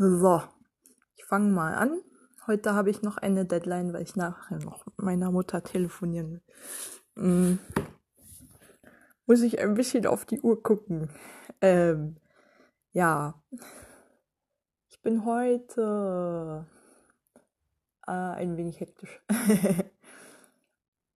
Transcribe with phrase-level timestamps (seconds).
[0.00, 0.40] So,
[1.16, 2.00] ich fange mal an.
[2.46, 6.42] Heute habe ich noch eine Deadline, weil ich nachher noch mit meiner Mutter telefonieren will.
[7.16, 7.58] Hm.
[9.26, 11.10] Muss ich ein bisschen auf die Uhr gucken.
[11.60, 12.14] Ähm,
[12.92, 13.42] ja.
[14.88, 16.64] Ich bin heute
[18.06, 19.20] äh, ein wenig hektisch.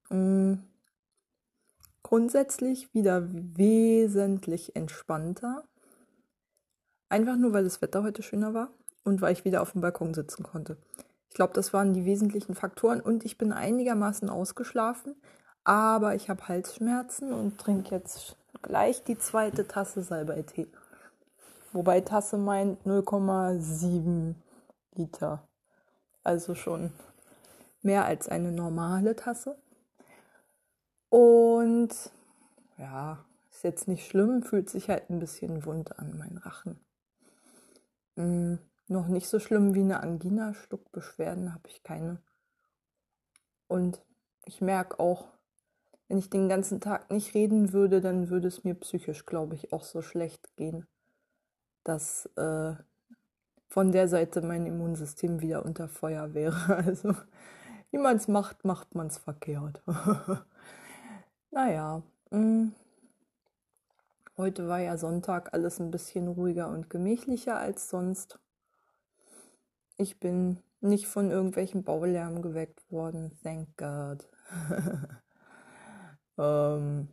[0.08, 0.60] hm.
[2.02, 5.68] Grundsätzlich wieder wesentlich entspannter.
[7.12, 8.70] Einfach nur, weil das Wetter heute schöner war
[9.04, 10.78] und weil ich wieder auf dem Balkon sitzen konnte.
[11.28, 15.14] Ich glaube, das waren die wesentlichen Faktoren und ich bin einigermaßen ausgeschlafen,
[15.62, 20.68] aber ich habe Halsschmerzen und trinke jetzt gleich die zweite Tasse Salbei-Tee.
[21.74, 24.32] Wobei Tasse meint 0,7
[24.94, 25.46] Liter.
[26.24, 26.94] Also schon
[27.82, 29.58] mehr als eine normale Tasse.
[31.10, 31.90] Und
[32.78, 36.80] ja, ist jetzt nicht schlimm, fühlt sich halt ein bisschen wund an, mein Rachen.
[38.22, 40.54] Hm, noch nicht so schlimm wie eine Angina.
[40.54, 42.22] Schluckbeschwerden habe ich keine.
[43.66, 44.00] Und
[44.44, 45.26] ich merke auch,
[46.08, 49.72] wenn ich den ganzen Tag nicht reden würde, dann würde es mir psychisch, glaube ich,
[49.72, 50.86] auch so schlecht gehen,
[51.84, 52.74] dass äh,
[53.68, 56.56] von der Seite mein Immunsystem wieder unter Feuer wäre.
[56.86, 57.14] Also,
[57.90, 59.82] wie man es macht, macht man es verkehrt.
[61.50, 62.72] naja, mh.
[64.42, 68.40] Heute war ja Sonntag alles ein bisschen ruhiger und gemächlicher als sonst.
[69.96, 74.28] Ich bin nicht von irgendwelchem Baulärm geweckt worden, thank God.
[76.38, 77.10] ähm,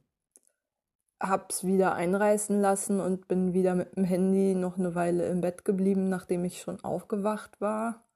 [1.19, 5.65] hab's wieder einreißen lassen und bin wieder mit dem Handy noch eine Weile im Bett
[5.65, 8.07] geblieben, nachdem ich schon aufgewacht war.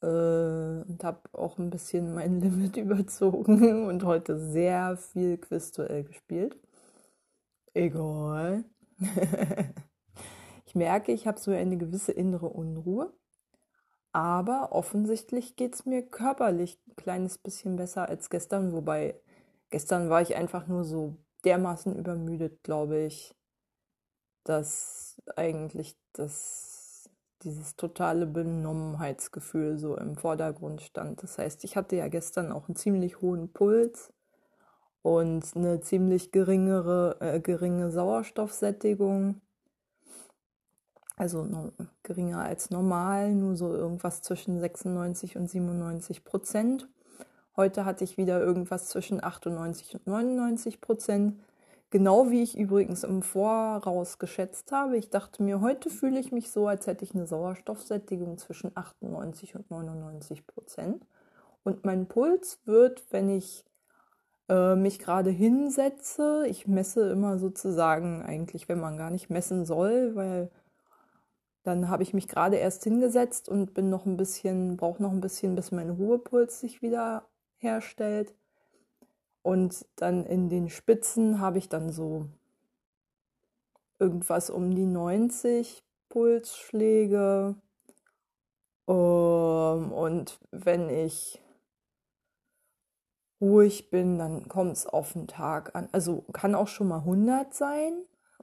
[0.00, 6.56] Äh, und hab auch ein bisschen mein Limit überzogen und heute sehr viel Quizduell gespielt.
[7.74, 8.64] Egal.
[10.66, 13.12] ich merke, ich habe so eine gewisse innere Unruhe.
[14.12, 18.72] Aber offensichtlich geht es mir körperlich ein kleines bisschen besser als gestern.
[18.72, 19.20] Wobei
[19.70, 23.34] gestern war ich einfach nur so dermaßen übermüdet, glaube ich,
[24.44, 27.10] dass eigentlich das,
[27.42, 31.24] dieses totale Benommenheitsgefühl so im Vordergrund stand.
[31.24, 34.13] Das heißt, ich hatte ja gestern auch einen ziemlich hohen Puls
[35.04, 39.42] und eine ziemlich geringere, äh, geringe Sauerstoffsättigung.
[41.14, 41.46] Also
[42.02, 46.88] geringer als normal, nur so irgendwas zwischen 96 und 97 Prozent.
[47.54, 51.38] Heute hatte ich wieder irgendwas zwischen 98 und 99 Prozent.
[51.90, 54.96] Genau wie ich übrigens im Voraus geschätzt habe.
[54.96, 59.54] Ich dachte mir, heute fühle ich mich so, als hätte ich eine Sauerstoffsättigung zwischen 98
[59.54, 61.06] und 99 Prozent.
[61.62, 63.66] Und mein Puls wird, wenn ich
[64.48, 66.46] äh, mich gerade hinsetze.
[66.48, 70.50] Ich messe immer sozusagen eigentlich, wenn man gar nicht messen soll, weil
[71.62, 75.22] dann habe ich mich gerade erst hingesetzt und bin noch ein bisschen, brauche noch ein
[75.22, 78.34] bisschen, bis mein Ruhepuls sich wieder herstellt.
[79.42, 82.28] Und dann in den Spitzen habe ich dann so
[83.98, 87.56] irgendwas um die 90 Pulsschläge.
[88.86, 91.40] Ähm, und wenn ich
[93.44, 95.88] ruhig bin, dann kommt es auf den Tag an.
[95.92, 97.92] Also kann auch schon mal 100 sein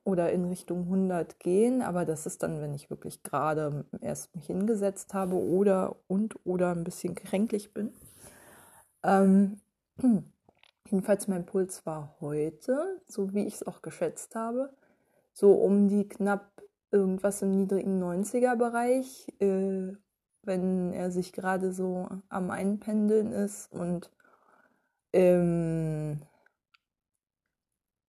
[0.04, 4.46] oder in Richtung 100 gehen, aber das ist dann, wenn ich wirklich gerade erst mich
[4.46, 7.94] hingesetzt habe oder und oder ein bisschen kränklich bin.
[9.04, 9.60] Ähm,
[10.86, 14.74] jedenfalls mein Puls war heute, so wie ich es auch geschätzt habe,
[15.34, 16.52] so um die knapp
[16.92, 19.94] irgendwas im niedrigen 90er Bereich, äh,
[20.44, 24.12] wenn er sich gerade so am Einpendeln ist und
[25.12, 26.22] im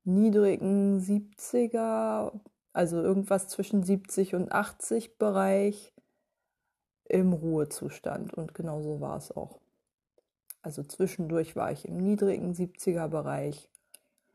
[0.04, 2.32] niedrigen 70er,
[2.72, 5.92] also irgendwas zwischen 70 und 80 Bereich
[7.04, 8.34] im Ruhezustand.
[8.34, 9.60] Und genau so war es auch.
[10.62, 13.68] Also zwischendurch war ich im niedrigen 70er Bereich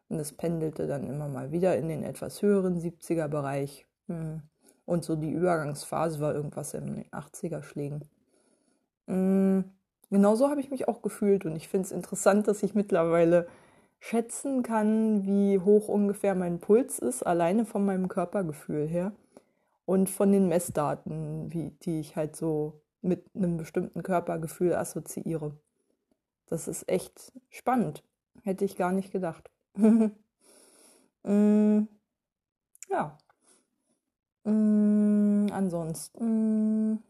[0.09, 3.85] und es pendelte dann immer mal wieder in den etwas höheren 70er Bereich.
[4.07, 4.41] Hm.
[4.85, 8.03] Und so die Übergangsphase war irgendwas in den 80er Schlägen.
[10.09, 13.47] Genauso habe ich mich auch gefühlt und ich finde es interessant, dass ich mittlerweile
[13.99, 19.11] schätzen kann, wie hoch ungefähr mein Puls ist, alleine von meinem Körpergefühl her
[19.85, 25.57] und von den Messdaten, wie, die ich halt so mit einem bestimmten Körpergefühl assoziiere.
[26.47, 28.03] Das ist echt spannend.
[28.43, 29.49] Hätte ich gar nicht gedacht.
[31.23, 31.81] mm,
[32.89, 33.17] ja.
[34.43, 37.03] Mm, ansonsten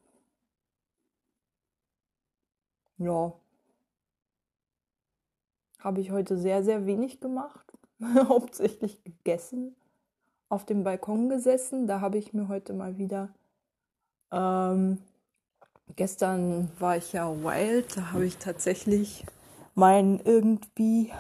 [2.98, 3.34] ja,
[5.80, 7.74] habe ich heute sehr, sehr wenig gemacht.
[8.30, 9.76] Hauptsächlich gegessen,
[10.50, 11.88] auf dem Balkon gesessen.
[11.88, 13.30] Da habe ich mir heute mal wieder
[14.32, 15.00] Ähm,
[15.96, 19.26] gestern war ich ja wild, da habe ich tatsächlich
[19.76, 21.12] mein irgendwie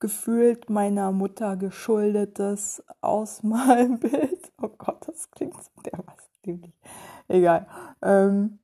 [0.00, 4.40] gefühlt meiner Mutter geschuldetes Ausmalbild.
[4.62, 6.72] Oh Gott, das klingt so dermaßen dämlich.
[7.28, 7.66] Egal.
[8.02, 8.60] Ähm,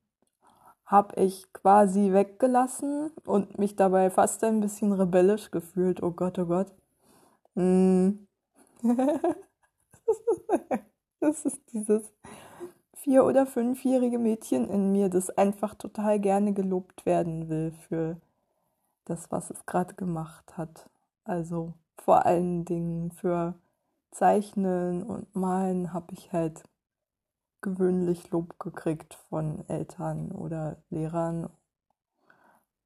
[0.91, 6.03] habe ich quasi weggelassen und mich dabei fast ein bisschen rebellisch gefühlt.
[6.03, 6.75] Oh Gott, oh Gott.
[7.55, 8.27] Mm.
[11.21, 12.03] das ist dieses
[12.95, 18.21] vier- oder fünfjährige Mädchen in mir, das einfach total gerne gelobt werden will für
[19.05, 20.91] das, was es gerade gemacht hat.
[21.25, 23.55] Also vor allen Dingen für
[24.11, 26.65] Zeichnen und Malen habe ich halt
[27.63, 31.51] gewöhnlich Lob gekriegt von Eltern oder Lehrern.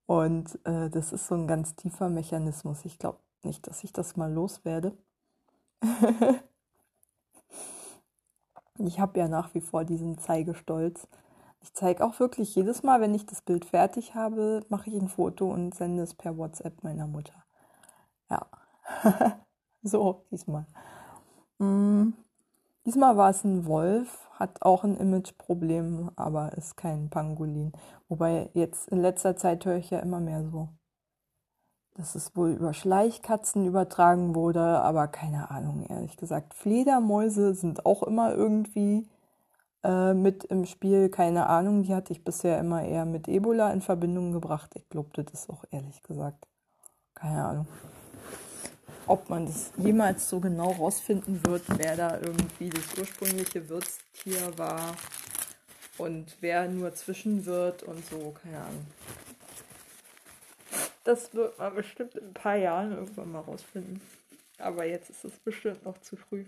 [0.06, 2.84] Und äh, das ist so ein ganz tiefer Mechanismus.
[2.84, 4.96] Ich glaube nicht, dass ich das mal loswerde.
[8.78, 11.08] ich habe ja nach wie vor diesen Zeigestolz.
[11.60, 15.08] Ich zeige auch wirklich jedes Mal, wenn ich das Bild fertig habe, mache ich ein
[15.08, 17.44] Foto und sende es per WhatsApp meiner Mutter.
[18.28, 18.46] Ja,
[19.82, 20.66] so diesmal.
[21.58, 22.12] Mm.
[22.86, 27.72] Diesmal war es ein Wolf, hat auch ein Imageproblem, aber ist kein Pangolin.
[28.08, 30.68] Wobei jetzt in letzter Zeit höre ich ja immer mehr so,
[31.94, 36.52] dass es wohl über Schleichkatzen übertragen wurde, aber keine Ahnung, ehrlich gesagt.
[36.52, 39.08] Fledermäuse sind auch immer irgendwie
[39.82, 41.84] äh, mit im Spiel, keine Ahnung.
[41.84, 44.72] Die hatte ich bisher immer eher mit Ebola in Verbindung gebracht.
[44.74, 46.46] Ich glaube, das auch ehrlich gesagt.
[47.14, 47.66] Keine Ahnung
[49.06, 54.96] ob man das jemals so genau rausfinden wird, wer da irgendwie das ursprüngliche Wirtstier war
[55.98, 58.86] und wer nur zwischen wird und so, keine Ahnung.
[61.04, 64.00] Das wird man bestimmt in ein paar Jahren irgendwann mal rausfinden.
[64.58, 66.46] Aber jetzt ist es bestimmt noch zu früh.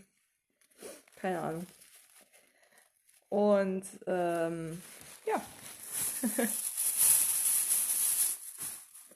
[1.17, 1.67] Keine Ahnung.
[3.29, 4.81] Und ähm,
[5.26, 5.43] ja.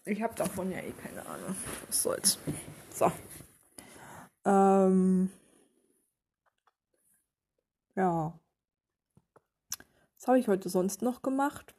[0.05, 1.57] ich habe davon ja eh keine Ahnung.
[1.87, 2.39] Was soll's.
[2.93, 3.11] So.
[4.45, 5.31] Ähm,
[7.97, 8.39] ja.
[10.17, 11.75] Was habe ich heute sonst noch gemacht?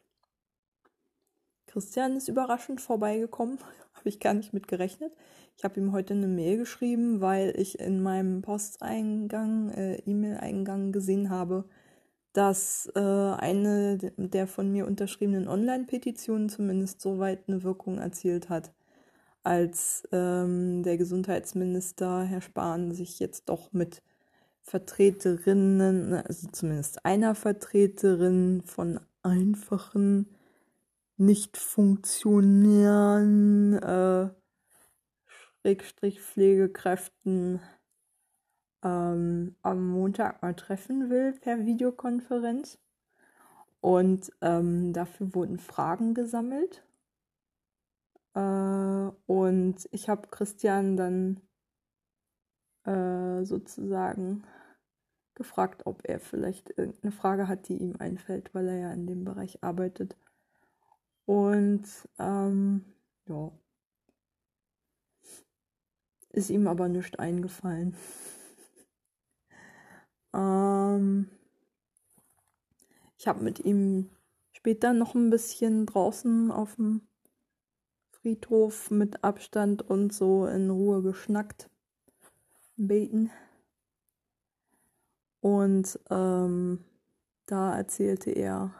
[1.67, 3.59] Christian ist überraschend vorbeigekommen.
[3.93, 5.13] habe ich gar nicht mit gerechnet.
[5.57, 11.29] Ich habe ihm heute eine Mail geschrieben, weil ich in meinem Posteingang, äh, E-Mail-Eingang gesehen
[11.29, 11.65] habe,
[12.33, 18.71] dass äh, eine der von mir unterschriebenen Online-Petitionen zumindest so weit eine Wirkung erzielt hat
[19.43, 24.03] als ähm, der Gesundheitsminister Herr Spahn sich jetzt doch mit
[24.61, 30.29] Vertreterinnen, also zumindest einer Vertreterin von einfachen,
[31.17, 34.29] nicht funktionären äh,
[35.61, 37.59] Schrägstrich Pflegekräften
[38.83, 42.79] ähm, am Montag mal treffen will per Videokonferenz.
[43.79, 46.83] Und ähm, dafür wurden Fragen gesammelt.
[48.33, 51.41] Äh, und ich habe Christian dann
[52.85, 54.43] äh, sozusagen
[55.35, 59.23] gefragt, ob er vielleicht irgendeine Frage hat, die ihm einfällt, weil er ja in dem
[59.23, 60.15] Bereich arbeitet.
[61.25, 61.85] Und
[62.19, 62.85] ähm,
[63.27, 63.51] ja,
[66.29, 67.95] ist ihm aber nicht eingefallen.
[70.33, 71.29] ähm,
[73.17, 74.09] ich habe mit ihm
[74.51, 77.01] später noch ein bisschen draußen auf dem
[78.21, 81.69] Friedhof mit Abstand und so in Ruhe geschnackt.
[82.77, 83.31] Beten.
[85.39, 86.83] Und ähm,
[87.47, 88.73] da erzählte er,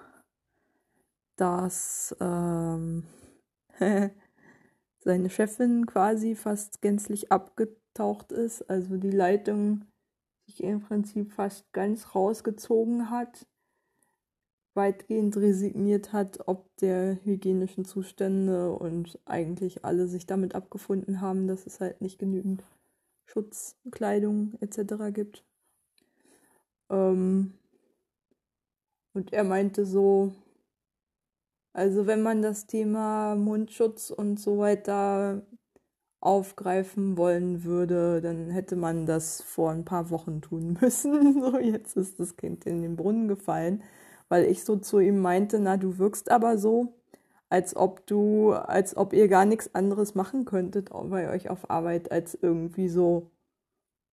[1.37, 3.03] dass ähm,
[4.99, 9.85] seine Chefin quasi fast gänzlich abgetaucht ist, also die Leitung
[10.45, 13.47] sich im Prinzip fast ganz rausgezogen hat
[14.73, 21.65] weitgehend resigniert hat, ob der hygienischen Zustände und eigentlich alle sich damit abgefunden haben, dass
[21.65, 22.63] es halt nicht genügend
[23.25, 25.13] Schutzkleidung etc.
[25.13, 25.43] gibt.
[26.89, 27.53] Ähm
[29.13, 30.33] und er meinte so,
[31.73, 35.45] also wenn man das Thema Mundschutz und so weiter
[36.21, 41.41] aufgreifen wollen würde, dann hätte man das vor ein paar Wochen tun müssen.
[41.41, 43.83] So, jetzt ist das Kind in den Brunnen gefallen
[44.31, 46.93] weil ich so zu ihm meinte, na, du wirkst aber so,
[47.49, 52.13] als ob du, als ob ihr gar nichts anderes machen könntet bei euch auf Arbeit,
[52.13, 53.29] als irgendwie so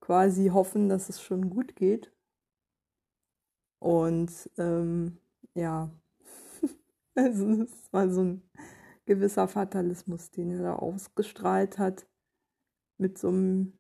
[0.00, 2.12] quasi hoffen, dass es schon gut geht.
[3.78, 5.18] Und ähm,
[5.54, 5.88] ja,
[7.14, 8.42] also es war so ein
[9.06, 12.08] gewisser Fatalismus, den er da ausgestrahlt hat.
[12.98, 13.78] Mit so einem,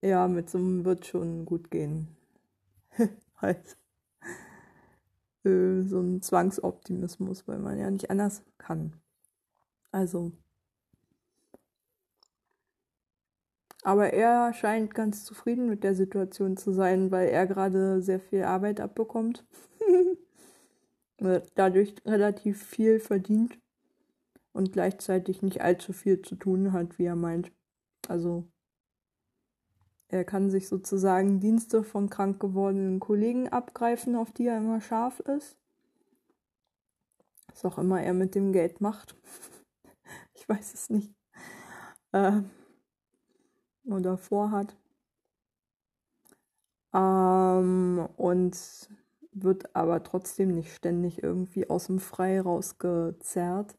[0.00, 2.16] ja, mit so einem wird schon gut gehen.
[3.38, 3.76] halt.
[5.46, 8.92] Äh, so ein Zwangsoptimismus, weil man ja nicht anders kann.
[9.92, 10.32] Also.
[13.82, 18.42] Aber er scheint ganz zufrieden mit der Situation zu sein, weil er gerade sehr viel
[18.42, 19.46] Arbeit abbekommt.
[21.54, 23.58] Dadurch relativ viel verdient
[24.52, 27.52] und gleichzeitig nicht allzu viel zu tun hat, wie er meint.
[28.08, 28.48] Also
[30.08, 35.20] er kann sich sozusagen Dienste von krank gewordenen Kollegen abgreifen, auf die er immer scharf
[35.20, 35.56] ist.
[37.48, 39.16] Was auch immer er mit dem Geld macht.
[40.34, 41.14] ich weiß es nicht.
[42.12, 42.42] Äh,
[43.84, 44.76] oder vorhat.
[46.94, 48.56] Ähm, und
[49.32, 53.76] wird aber trotzdem nicht ständig irgendwie aus dem Frei rausgezerrt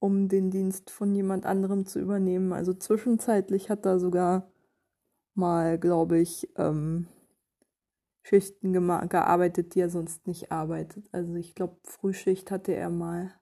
[0.00, 2.52] um den Dienst von jemand anderem zu übernehmen.
[2.52, 4.48] Also zwischenzeitlich hat er sogar
[5.38, 7.06] mal, glaube ich, ähm,
[8.22, 11.08] Schichten gearbeitet, die er sonst nicht arbeitet.
[11.12, 13.32] Also ich glaube, Frühschicht hatte er mal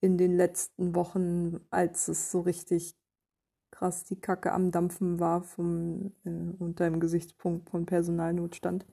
[0.00, 2.94] in den letzten Wochen, als es so richtig
[3.70, 8.84] krass die Kacke am Dampfen war vom, äh, unter dem Gesichtspunkt von Personalnotstand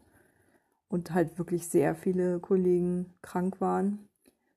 [0.87, 4.09] und halt wirklich sehr viele Kollegen krank waren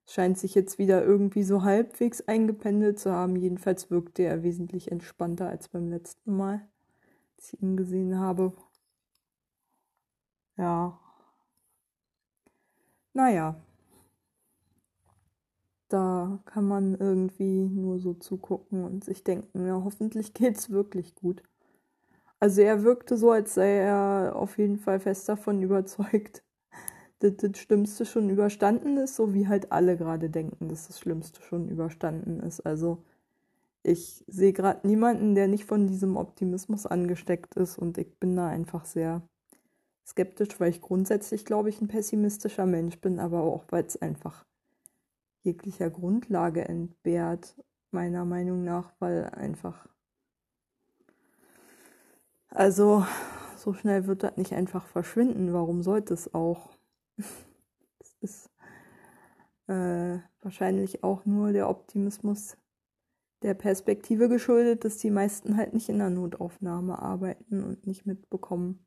[0.07, 3.37] scheint sich jetzt wieder irgendwie so halbwegs eingependelt zu haben.
[3.37, 6.69] Jedenfalls wirkte er wesentlich entspannter als beim letzten Mal,
[7.43, 8.53] als ich ihn gesehen habe.
[10.57, 10.99] Ja.
[13.15, 13.57] Naja.
[15.89, 21.43] Da kann man irgendwie nur so zugucken und sich denken, ja, hoffentlich geht's wirklich gut.
[22.41, 26.45] Also er wirkte so, als sei er auf jeden Fall fest davon überzeugt,
[27.21, 31.43] das, das Schlimmste schon überstanden ist, so wie halt alle gerade denken, dass das Schlimmste
[31.43, 32.61] schon überstanden ist.
[32.63, 33.05] Also
[33.83, 38.49] ich sehe gerade niemanden, der nicht von diesem Optimismus angesteckt ist und ich bin da
[38.49, 39.23] einfach sehr
[40.07, 44.45] skeptisch, weil ich grundsätzlich, glaube ich, ein pessimistischer Mensch bin, aber auch, weil es einfach
[45.43, 47.57] jeglicher Grundlage entbehrt,
[47.91, 49.89] meiner Meinung nach, weil einfach.
[52.49, 53.05] Also,
[53.57, 55.53] so schnell wird das nicht einfach verschwinden.
[55.53, 56.71] Warum sollte es auch?
[57.99, 58.51] Das ist
[59.69, 62.57] äh, wahrscheinlich auch nur der Optimismus
[63.43, 68.85] der Perspektive geschuldet, dass die meisten halt nicht in der Notaufnahme arbeiten und nicht mitbekommen,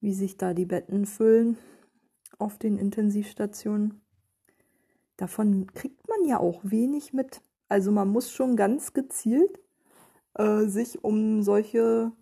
[0.00, 1.58] wie sich da die Betten füllen
[2.38, 4.00] auf den Intensivstationen.
[5.16, 7.42] Davon kriegt man ja auch wenig mit.
[7.68, 9.58] Also man muss schon ganz gezielt
[10.34, 12.12] äh, sich um solche,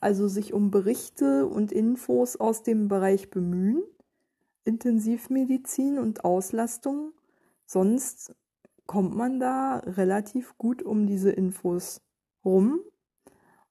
[0.00, 3.82] also sich um Berichte und Infos aus dem Bereich bemühen.
[4.64, 7.12] Intensivmedizin und Auslastung.
[7.66, 8.34] Sonst
[8.86, 12.02] kommt man da relativ gut um diese Infos
[12.44, 12.80] rum.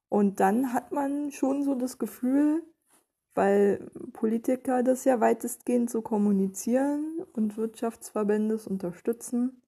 [0.09, 2.63] Und dann hat man schon so das Gefühl,
[3.35, 9.61] weil Politiker das ja weitestgehend so kommunizieren und Wirtschaftsverbände es unterstützen.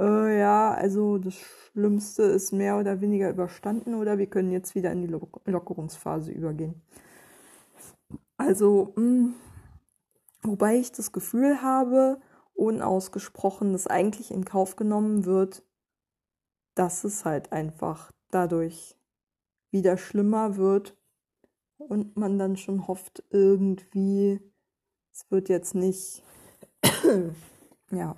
[0.00, 4.90] Äh, ja, also das Schlimmste ist mehr oder weniger überstanden oder wir können jetzt wieder
[4.90, 6.80] in die Lockerungsphase übergehen.
[8.38, 9.34] Also, mh, hm,
[10.42, 12.20] Wobei ich das Gefühl habe,
[12.62, 15.62] unausgesprochen, dass eigentlich in Kauf genommen wird,
[16.74, 18.96] dass es halt einfach dadurch
[19.70, 20.96] wieder schlimmer wird
[21.78, 24.40] und man dann schon hofft, irgendwie,
[25.12, 26.22] es wird jetzt nicht,
[27.90, 28.16] ja.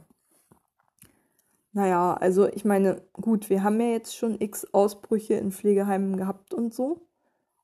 [1.73, 6.55] Naja, also ich meine, gut, wir haben ja jetzt schon x Ausbrüche in Pflegeheimen gehabt
[6.55, 7.09] und so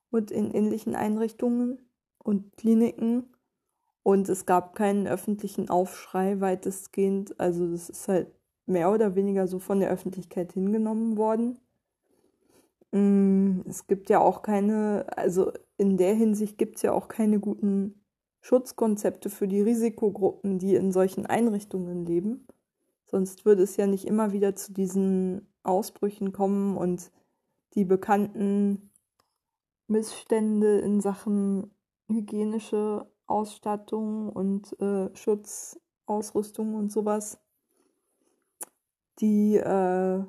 [0.09, 1.79] und in ähnlichen Einrichtungen
[2.17, 3.33] und Kliniken.
[4.03, 7.39] Und es gab keinen öffentlichen Aufschrei weitestgehend.
[7.39, 8.27] Also das ist halt
[8.65, 11.59] mehr oder weniger so von der Öffentlichkeit hingenommen worden.
[12.91, 17.39] Mm, es gibt ja auch keine, also in der Hinsicht gibt es ja auch keine
[17.39, 18.03] guten
[18.41, 22.47] Schutzkonzepte für die Risikogruppen, die in solchen Einrichtungen leben.
[23.05, 27.11] Sonst würde es ja nicht immer wieder zu diesen Ausbrüchen kommen und
[27.75, 28.91] die bekannten
[29.87, 31.71] Missstände in Sachen
[32.07, 37.39] hygienische Ausstattung und äh, Schutzausrüstung und sowas,
[39.19, 40.23] die, äh,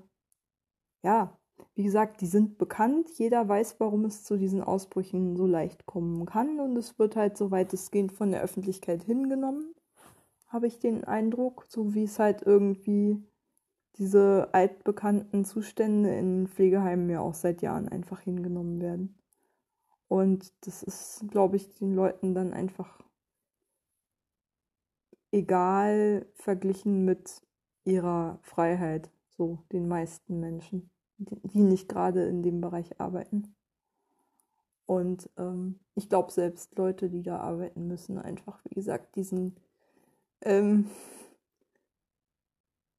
[1.02, 1.38] ja,
[1.75, 3.11] wie gesagt, die sind bekannt.
[3.18, 7.37] Jeder weiß, warum es zu diesen Ausbrüchen so leicht kommen kann und es wird halt
[7.37, 9.75] so weitestgehend von der Öffentlichkeit hingenommen,
[10.49, 13.23] habe ich den Eindruck, so wie es halt irgendwie
[13.97, 19.22] diese altbekannten Zustände in Pflegeheimen ja auch seit Jahren einfach hingenommen werden.
[20.12, 23.00] Und das ist, glaube ich, den Leuten dann einfach
[25.31, 27.40] egal verglichen mit
[27.85, 33.54] ihrer Freiheit, so den meisten Menschen, die nicht gerade in dem Bereich arbeiten.
[34.85, 39.57] Und ähm, ich glaube, selbst Leute, die da arbeiten müssen, einfach, wie gesagt, diesen
[40.42, 40.90] ähm,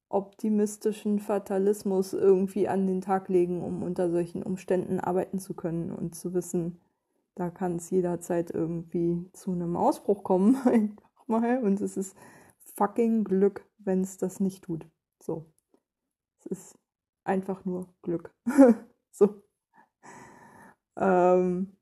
[0.08, 6.16] optimistischen Fatalismus irgendwie an den Tag legen, um unter solchen Umständen arbeiten zu können und
[6.16, 6.80] zu wissen,
[7.34, 11.62] da kann es jederzeit irgendwie zu einem Ausbruch kommen, einfach mal.
[11.62, 12.16] Und es ist
[12.76, 14.86] fucking Glück, wenn es das nicht tut.
[15.20, 15.52] So.
[16.40, 16.78] Es ist
[17.24, 18.34] einfach nur Glück.
[19.10, 19.42] so.
[20.96, 21.76] Ähm,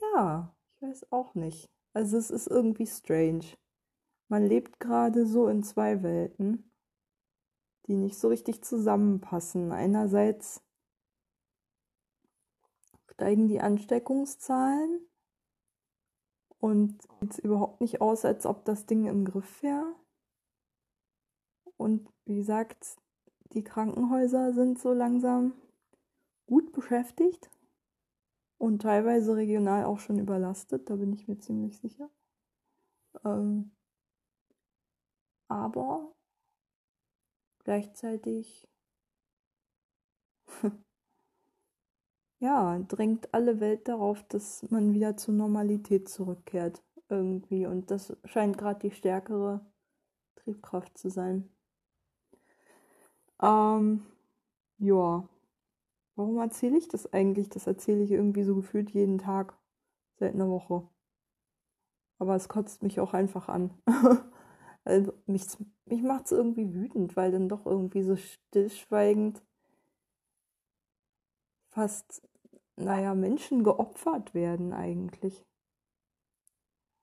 [0.00, 1.70] ja, ich weiß auch nicht.
[1.92, 3.44] Also es ist irgendwie strange.
[4.28, 6.70] Man lebt gerade so in zwei Welten,
[7.86, 9.72] die nicht so richtig zusammenpassen.
[9.72, 10.63] Einerseits
[13.14, 15.06] steigen die Ansteckungszahlen
[16.58, 19.94] und sieht überhaupt nicht aus, als ob das Ding im Griff wäre.
[21.76, 22.96] Und wie gesagt,
[23.52, 25.54] die Krankenhäuser sind so langsam
[26.46, 27.50] gut beschäftigt
[28.58, 32.10] und teilweise regional auch schon überlastet, da bin ich mir ziemlich sicher.
[33.24, 33.70] Ähm,
[35.48, 36.14] aber
[37.62, 38.68] gleichzeitig
[42.38, 48.58] ja, drängt alle Welt darauf, dass man wieder zur Normalität zurückkehrt irgendwie und das scheint
[48.58, 49.60] gerade die stärkere
[50.36, 51.48] Triebkraft zu sein.
[53.42, 54.02] Ähm,
[54.78, 55.28] ja.
[56.16, 57.48] Warum erzähle ich das eigentlich?
[57.48, 59.58] Das erzähle ich irgendwie so gefühlt jeden Tag
[60.16, 60.88] seit einer Woche.
[62.18, 63.70] Aber es kotzt mich auch einfach an.
[64.84, 65.46] also mich
[65.86, 69.42] mich macht es irgendwie wütend, weil dann doch irgendwie so stillschweigend
[71.74, 72.22] fast,
[72.76, 75.44] naja, Menschen geopfert werden eigentlich.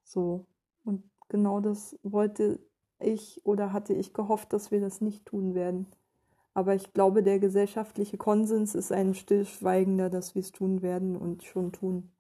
[0.03, 0.45] So.
[0.83, 2.59] Und genau das wollte
[2.99, 5.87] ich oder hatte ich gehofft, dass wir das nicht tun werden.
[6.53, 11.43] Aber ich glaube, der gesellschaftliche Konsens ist ein stillschweigender, dass wir es tun werden und
[11.43, 12.11] schon tun.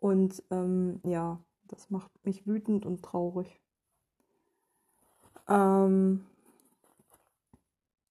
[0.00, 3.60] Und ähm, ja, das macht mich wütend und traurig.
[5.48, 6.24] Ähm,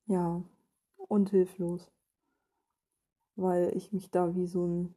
[0.07, 0.43] ja,
[0.97, 1.91] und hilflos.
[3.35, 4.95] Weil ich mich da wie so ein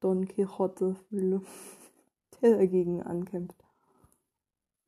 [0.00, 1.42] Don Quixote fühle,
[2.40, 3.64] der dagegen ankämpft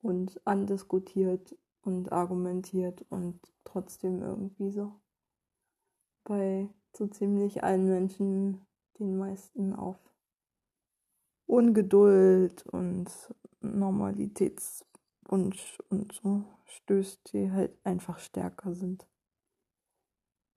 [0.02, 4.92] und andiskutiert und argumentiert und trotzdem irgendwie so.
[6.24, 8.66] Bei so ziemlich allen Menschen
[8.98, 9.96] den meisten auf
[11.46, 13.10] Ungeduld und
[13.60, 19.06] Normalitätswunsch und so stößt, die halt einfach stärker sind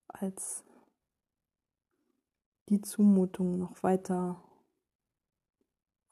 [0.08, 0.64] als
[2.74, 4.42] die Zumutung noch weiter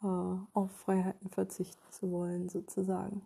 [0.04, 0.06] äh,
[0.54, 3.26] auf Freiheiten verzichten zu wollen, sozusagen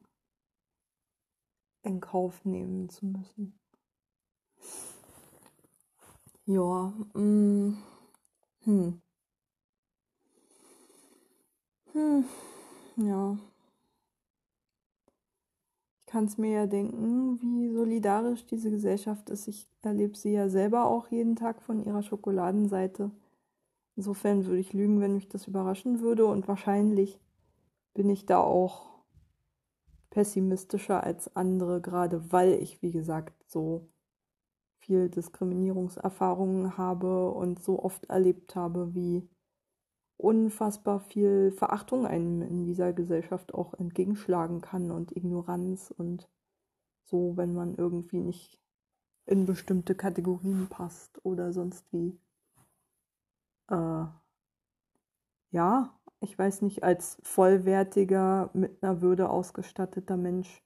[1.84, 3.60] in Kauf nehmen zu müssen.
[6.45, 7.78] Ja, mm,
[8.63, 9.02] hm.
[11.93, 12.26] Hm,
[12.98, 13.38] ja.
[16.00, 19.48] Ich kann es mir ja denken, wie solidarisch diese Gesellschaft ist.
[19.50, 23.12] Ich erlebe sie ja selber auch jeden Tag von ihrer Schokoladenseite.
[23.95, 26.25] Insofern würde ich lügen, wenn mich das überraschen würde.
[26.25, 27.19] Und wahrscheinlich
[27.93, 28.95] bin ich da auch
[30.10, 33.89] pessimistischer als andere, gerade weil ich, wie gesagt, so
[34.79, 39.27] viel Diskriminierungserfahrungen habe und so oft erlebt habe, wie
[40.17, 46.29] unfassbar viel Verachtung einem in dieser Gesellschaft auch entgegenschlagen kann und Ignoranz und
[47.03, 48.60] so, wenn man irgendwie nicht
[49.25, 52.17] in bestimmte Kategorien passt oder sonst wie.
[53.69, 54.06] Äh,
[55.51, 60.63] ja, ich weiß nicht, als vollwertiger, mit einer Würde ausgestatteter Mensch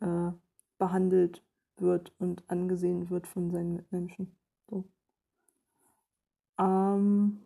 [0.00, 0.32] äh,
[0.78, 1.42] behandelt
[1.76, 4.36] wird und angesehen wird von seinen Mitmenschen.
[4.68, 4.84] So.
[6.58, 7.42] Ähm.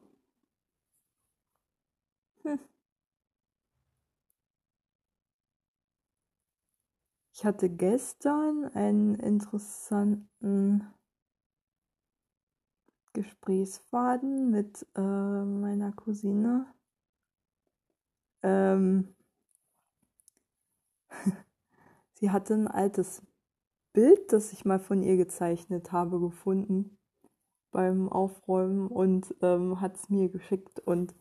[2.44, 2.58] Hm.
[7.34, 10.86] Ich hatte gestern einen interessanten
[13.16, 16.66] Gesprächsfaden mit äh, meiner Cousine.
[18.42, 19.14] Ähm,
[22.12, 23.22] sie hatte ein altes
[23.94, 26.98] Bild, das ich mal von ihr gezeichnet habe, gefunden
[27.70, 31.14] beim Aufräumen und ähm, hat es mir geschickt und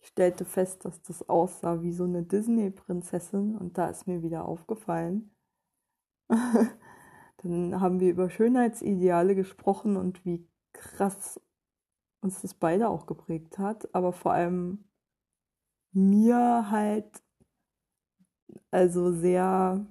[0.00, 4.46] ich stellte fest, dass das aussah wie so eine Disney-Prinzessin und da ist mir wieder
[4.46, 5.30] aufgefallen.
[7.38, 11.40] Dann haben wir über Schönheitsideale gesprochen und wie krass
[12.20, 14.84] uns das beide auch geprägt hat, aber vor allem
[15.92, 17.22] mir halt
[18.70, 19.84] also sehr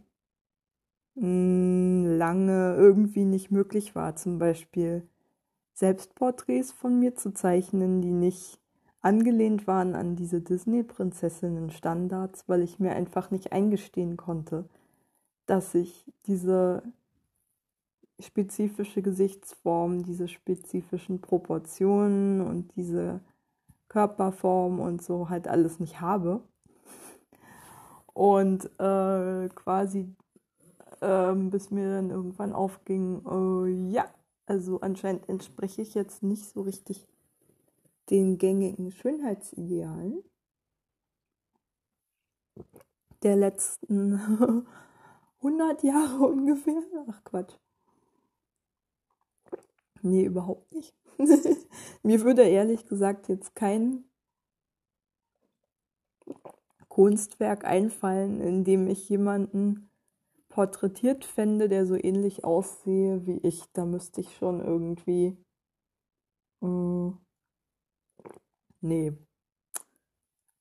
[1.16, 5.08] mh, hm, lange irgendwie nicht möglich war, zum Beispiel
[5.74, 8.60] Selbstporträts von mir zu zeichnen, die nicht
[9.02, 14.70] angelehnt waren an diese Disney-Prinzessinnen-Standards, weil ich mir einfach nicht eingestehen konnte,
[15.46, 16.84] dass ich diese
[18.20, 23.22] spezifische Gesichtsform, diese spezifischen Proportionen und diese
[23.90, 26.42] Körperform und so halt alles nicht habe.
[28.14, 30.16] Und äh, quasi
[31.02, 34.06] äh, bis mir dann irgendwann aufging, äh, ja,
[34.46, 37.08] also anscheinend entspreche ich jetzt nicht so richtig
[38.10, 40.24] den gängigen Schönheitsidealen
[43.24, 44.14] der letzten
[45.40, 46.82] 100 Jahre ungefähr.
[47.10, 47.56] Ach Quatsch.
[50.06, 50.94] Nee, überhaupt nicht.
[52.04, 54.04] Mir würde ehrlich gesagt jetzt kein
[56.90, 59.90] Kunstwerk einfallen, in dem ich jemanden
[60.48, 63.64] porträtiert fände, der so ähnlich aussehe wie ich.
[63.74, 65.36] Da müsste ich schon irgendwie.
[66.62, 67.18] Mh, hm,
[68.82, 69.12] nee.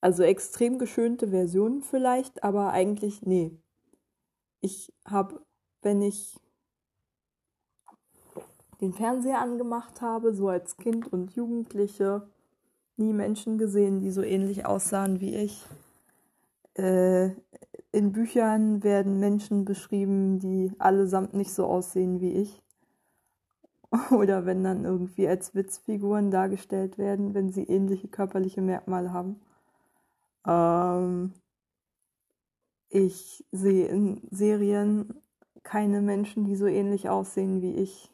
[0.00, 3.50] Also extrem geschönte Versionen vielleicht, aber eigentlich nee.
[4.62, 5.44] Ich habe,
[5.82, 6.34] wenn ich
[8.84, 12.28] den Fernseher angemacht habe, so als Kind und Jugendliche,
[12.96, 15.64] nie Menschen gesehen, die so ähnlich aussahen wie ich.
[16.74, 17.30] Äh,
[17.92, 22.62] in Büchern werden Menschen beschrieben, die allesamt nicht so aussehen wie ich.
[24.10, 29.40] Oder wenn dann irgendwie als Witzfiguren dargestellt werden, wenn sie ähnliche körperliche Merkmale haben.
[30.46, 31.32] Ähm,
[32.90, 35.14] ich sehe in Serien
[35.62, 38.13] keine Menschen, die so ähnlich aussehen wie ich.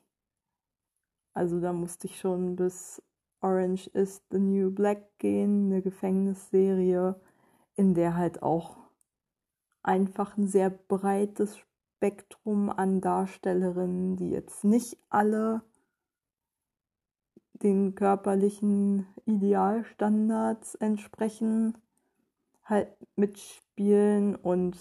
[1.32, 3.02] Also da musste ich schon bis
[3.40, 7.20] Orange is the New Black gehen, eine Gefängnisserie,
[7.74, 8.76] in der halt auch
[9.82, 15.62] einfach ein sehr breites Spektrum an Darstellerinnen, die jetzt nicht alle
[17.62, 21.76] den körperlichen Idealstandards entsprechen,
[22.64, 24.76] halt mitspielen und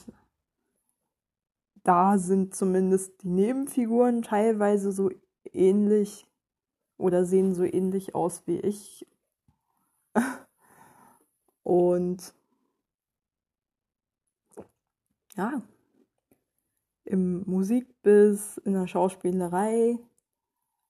[1.84, 5.10] da sind zumindest die Nebenfiguren teilweise so
[5.52, 6.29] ähnlich
[7.00, 9.08] oder sehen so ähnlich aus wie ich.
[11.64, 12.34] Und
[15.36, 15.62] ja,
[17.06, 19.98] im Musikbiss, in der Schauspielerei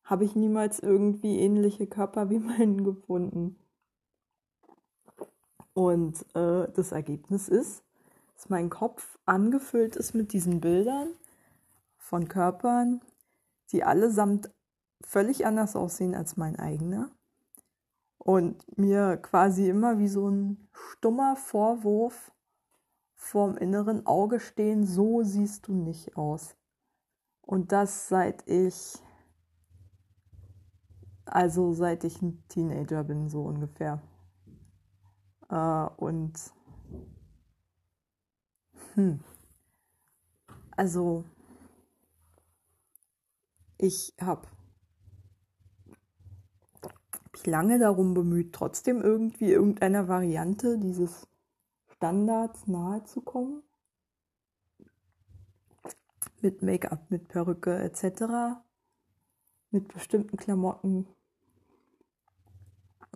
[0.03, 3.57] habe ich niemals irgendwie ähnliche Körper wie meinen gefunden.
[5.73, 7.83] Und äh, das Ergebnis ist,
[8.35, 11.09] dass mein Kopf angefüllt ist mit diesen Bildern
[11.97, 13.01] von Körpern,
[13.71, 14.49] die allesamt
[15.01, 17.12] völlig anders aussehen als mein eigener.
[18.17, 22.31] Und mir quasi immer wie so ein stummer Vorwurf
[23.15, 26.55] vorm inneren Auge stehen, so siehst du nicht aus.
[27.41, 28.97] Und das seit ich,
[31.25, 34.01] also seit ich ein Teenager bin, so ungefähr.
[35.49, 36.39] Äh, und,
[38.93, 39.23] hm,
[40.71, 41.25] also,
[43.77, 44.47] ich habe
[47.39, 51.28] mich lange darum bemüht, trotzdem irgendwie irgendeiner Variante dieses
[51.88, 53.63] Standards nahezukommen.
[56.41, 58.62] Mit Make-up, mit Perücke etc.
[59.71, 61.08] Mit bestimmten Klamotten.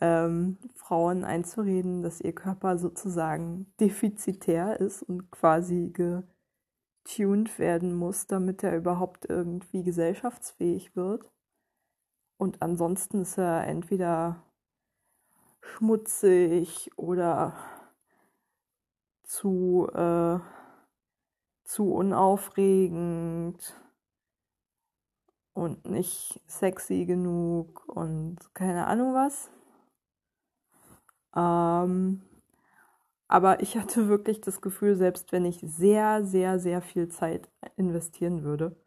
[0.00, 5.92] ähm, Frauen einzureden, dass ihr Körper sozusagen defizitär ist und quasi
[7.04, 11.30] getuned werden muss, damit er überhaupt irgendwie gesellschaftsfähig wird.
[12.38, 14.44] Und ansonsten ist er entweder
[15.60, 17.56] schmutzig oder
[19.28, 20.38] zu, äh,
[21.64, 23.74] zu unaufregend
[25.52, 29.50] und nicht sexy genug und keine Ahnung was.
[31.36, 32.22] Ähm,
[33.28, 38.44] aber ich hatte wirklich das Gefühl, selbst wenn ich sehr, sehr, sehr viel Zeit investieren
[38.44, 38.80] würde,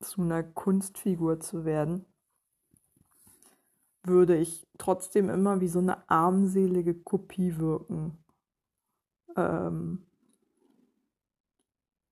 [0.00, 2.06] zu einer Kunstfigur zu werden,
[4.04, 8.21] würde ich trotzdem immer wie so eine armselige Kopie wirken
[9.36, 10.06] ähm,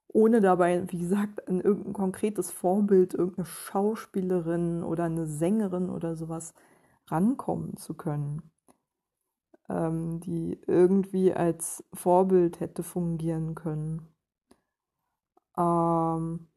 [0.08, 6.52] ohne dabei, wie gesagt, an irgendein konkretes Vorbild, irgendeine Schauspielerin oder eine Sängerin oder sowas
[7.08, 8.42] rankommen zu können.
[9.70, 14.06] ähm, die irgendwie als Vorbild hätte fungieren können.
[15.56, 16.48] Ähm,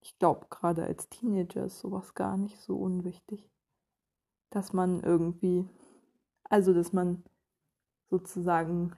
[0.00, 3.50] ich glaube, gerade als Teenager ist sowas gar nicht so unwichtig,
[4.50, 5.68] dass man irgendwie,
[6.44, 7.24] also dass man
[8.10, 8.94] sozusagen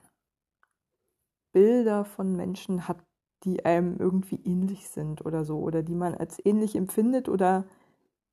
[1.52, 3.04] Bilder von Menschen hat,
[3.44, 7.64] die einem irgendwie ähnlich sind oder so, oder die man als ähnlich empfindet oder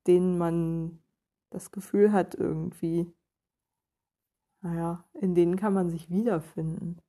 [0.06, 0.98] denen man
[1.50, 3.12] das Gefühl hat, irgendwie,
[4.60, 7.00] naja, in denen kann man sich wiederfinden.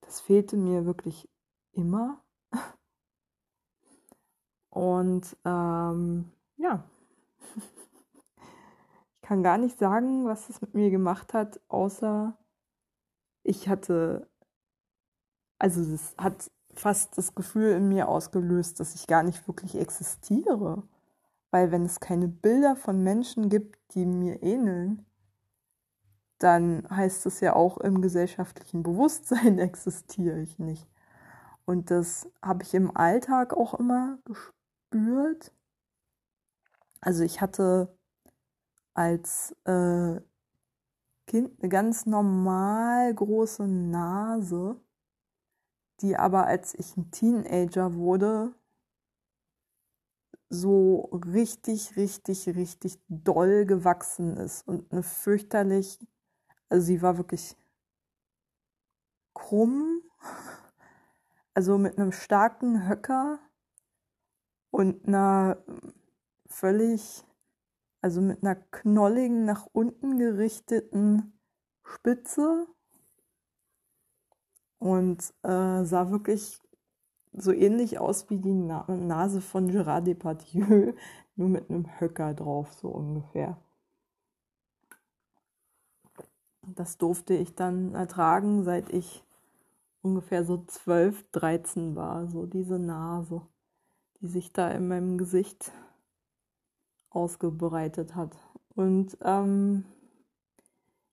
[0.00, 1.28] Das fehlte mir wirklich
[1.72, 2.22] immer.
[4.70, 6.84] Und ähm, ja,
[9.14, 12.36] ich kann gar nicht sagen, was es mit mir gemacht hat, außer
[13.42, 14.28] ich hatte,
[15.58, 20.82] also es hat fast das Gefühl in mir ausgelöst, dass ich gar nicht wirklich existiere.
[21.50, 25.06] Weil wenn es keine Bilder von Menschen gibt, die mir ähneln,
[26.38, 30.86] dann heißt es ja auch im gesellschaftlichen Bewusstsein existiere ich nicht.
[31.64, 35.52] Und das habe ich im Alltag auch immer gespürt.
[37.00, 37.96] Also ich hatte
[38.94, 40.20] als äh,
[41.26, 44.80] Kind eine ganz normal große Nase,
[46.00, 48.54] die aber als ich ein Teenager wurde,
[50.48, 55.98] so richtig, richtig, richtig doll gewachsen ist und eine fürchterlich,
[56.68, 57.56] also sie war wirklich
[59.34, 60.02] krumm,
[61.54, 63.38] also mit einem starken Höcker
[64.70, 65.64] und einer
[66.46, 67.24] völlig,
[68.00, 71.40] also mit einer knolligen, nach unten gerichteten
[71.82, 72.66] Spitze
[74.78, 76.60] und äh, sah wirklich
[77.32, 80.94] so ähnlich aus wie die Na Nase von Gérard Depardieu,
[81.36, 83.58] nur mit einem Höcker drauf, so ungefähr.
[86.62, 89.24] Das durfte ich dann ertragen, seit ich
[90.02, 93.42] ungefähr so 12, 13 war, so diese Nase,
[94.20, 95.72] die sich da in meinem Gesicht
[97.10, 98.36] ausgebreitet hat.
[98.74, 99.84] Und ähm,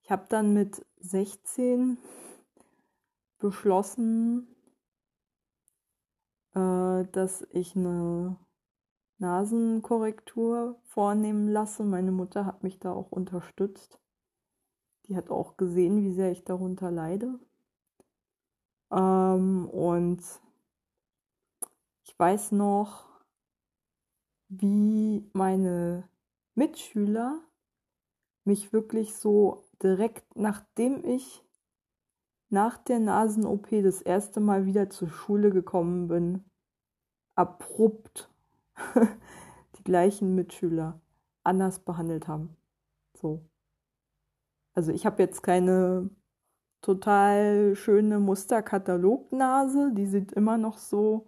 [0.02, 1.98] ich habe dann mit 16
[3.44, 4.48] beschlossen,
[6.54, 8.38] äh, dass ich eine
[9.18, 11.84] Nasenkorrektur vornehmen lasse.
[11.84, 14.00] Meine Mutter hat mich da auch unterstützt.
[15.04, 17.38] Die hat auch gesehen, wie sehr ich darunter leide.
[18.90, 20.22] Ähm, und
[22.04, 23.04] ich weiß noch,
[24.48, 26.08] wie meine
[26.54, 27.42] Mitschüler
[28.44, 31.43] mich wirklich so direkt nachdem ich
[32.54, 36.44] nach der Nasen-OP das erste Mal wieder zur Schule gekommen bin,
[37.34, 38.30] abrupt
[39.76, 41.00] die gleichen Mitschüler
[41.42, 42.56] anders behandelt haben.
[43.20, 43.42] So.
[44.72, 46.08] Also ich habe jetzt keine
[46.80, 51.26] total schöne Musterkatalognase, die sieht immer noch so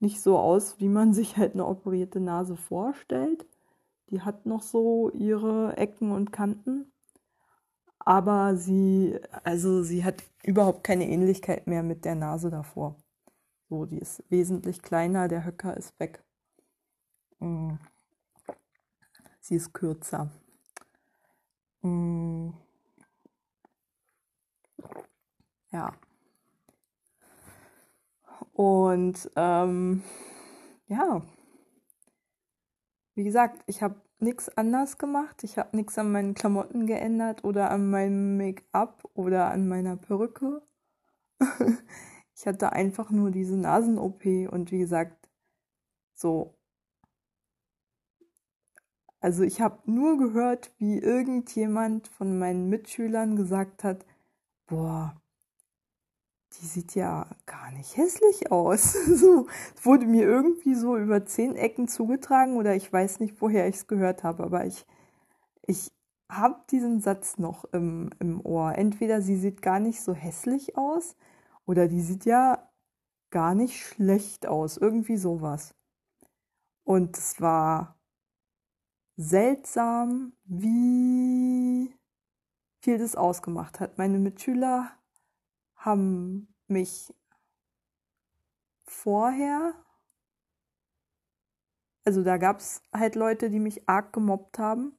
[0.00, 3.46] nicht so aus, wie man sich halt eine operierte Nase vorstellt.
[4.10, 6.90] Die hat noch so ihre Ecken und Kanten
[7.98, 12.96] aber sie, also sie hat überhaupt keine Ähnlichkeit mehr mit der Nase davor.
[13.68, 16.24] So, die ist wesentlich kleiner, der Höcker ist weg.
[17.38, 17.74] Mm.
[19.40, 20.30] Sie ist kürzer.
[21.82, 22.50] Mm.
[25.70, 25.92] Ja.
[28.52, 30.02] Und ähm,
[30.88, 31.22] ja,
[33.14, 35.44] wie gesagt, ich habe nichts anders gemacht.
[35.44, 40.62] Ich habe nichts an meinen Klamotten geändert oder an meinem Make-up oder an meiner Perücke.
[42.34, 45.28] ich hatte einfach nur diese Nasen-OP und wie gesagt,
[46.14, 46.54] so.
[49.20, 54.06] Also ich habe nur gehört, wie irgendjemand von meinen Mitschülern gesagt hat,
[54.66, 55.20] boah,
[56.60, 58.92] die sieht ja gar nicht hässlich aus.
[59.06, 59.46] so
[59.82, 63.86] wurde mir irgendwie so über zehn Ecken zugetragen oder ich weiß nicht, woher ich es
[63.86, 64.86] gehört habe, aber ich,
[65.66, 65.92] ich
[66.30, 68.76] habe diesen Satz noch im, im Ohr.
[68.76, 71.16] Entweder sie sieht gar nicht so hässlich aus
[71.66, 72.68] oder die sieht ja
[73.30, 74.76] gar nicht schlecht aus.
[74.76, 75.74] Irgendwie sowas.
[76.84, 77.98] Und es war
[79.16, 81.94] seltsam, wie
[82.82, 83.98] viel das ausgemacht hat.
[83.98, 84.90] Meine Mitschüler
[85.78, 87.14] haben mich
[88.84, 89.74] vorher,
[92.04, 94.96] also da gab es halt Leute, die mich arg gemobbt haben.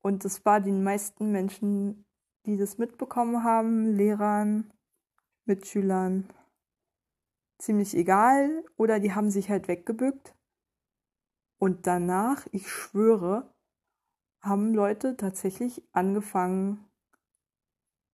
[0.00, 2.04] Und das war den meisten Menschen,
[2.46, 4.72] die das mitbekommen haben, Lehrern,
[5.44, 6.28] Mitschülern,
[7.58, 8.64] ziemlich egal.
[8.76, 10.34] Oder die haben sich halt weggebückt.
[11.58, 13.52] Und danach, ich schwöre,
[14.40, 16.84] haben Leute tatsächlich angefangen,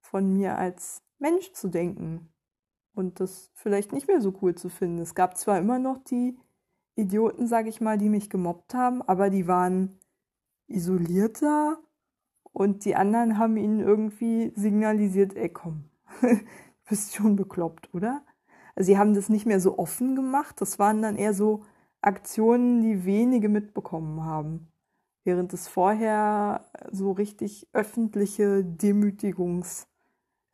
[0.00, 2.32] von mir als Mensch zu denken
[2.94, 4.98] und das vielleicht nicht mehr so cool zu finden.
[4.98, 6.36] Es gab zwar immer noch die
[6.96, 9.98] Idioten, sag ich mal, die mich gemobbt haben, aber die waren
[10.66, 11.78] isolierter
[12.52, 15.84] und die anderen haben ihnen irgendwie signalisiert, ey komm,
[16.20, 16.28] du
[16.88, 18.24] bist schon bekloppt, oder?
[18.74, 21.64] Also sie haben das nicht mehr so offen gemacht, das waren dann eher so
[22.00, 24.72] Aktionen, die wenige mitbekommen haben.
[25.24, 28.64] Während es vorher so richtig öffentliche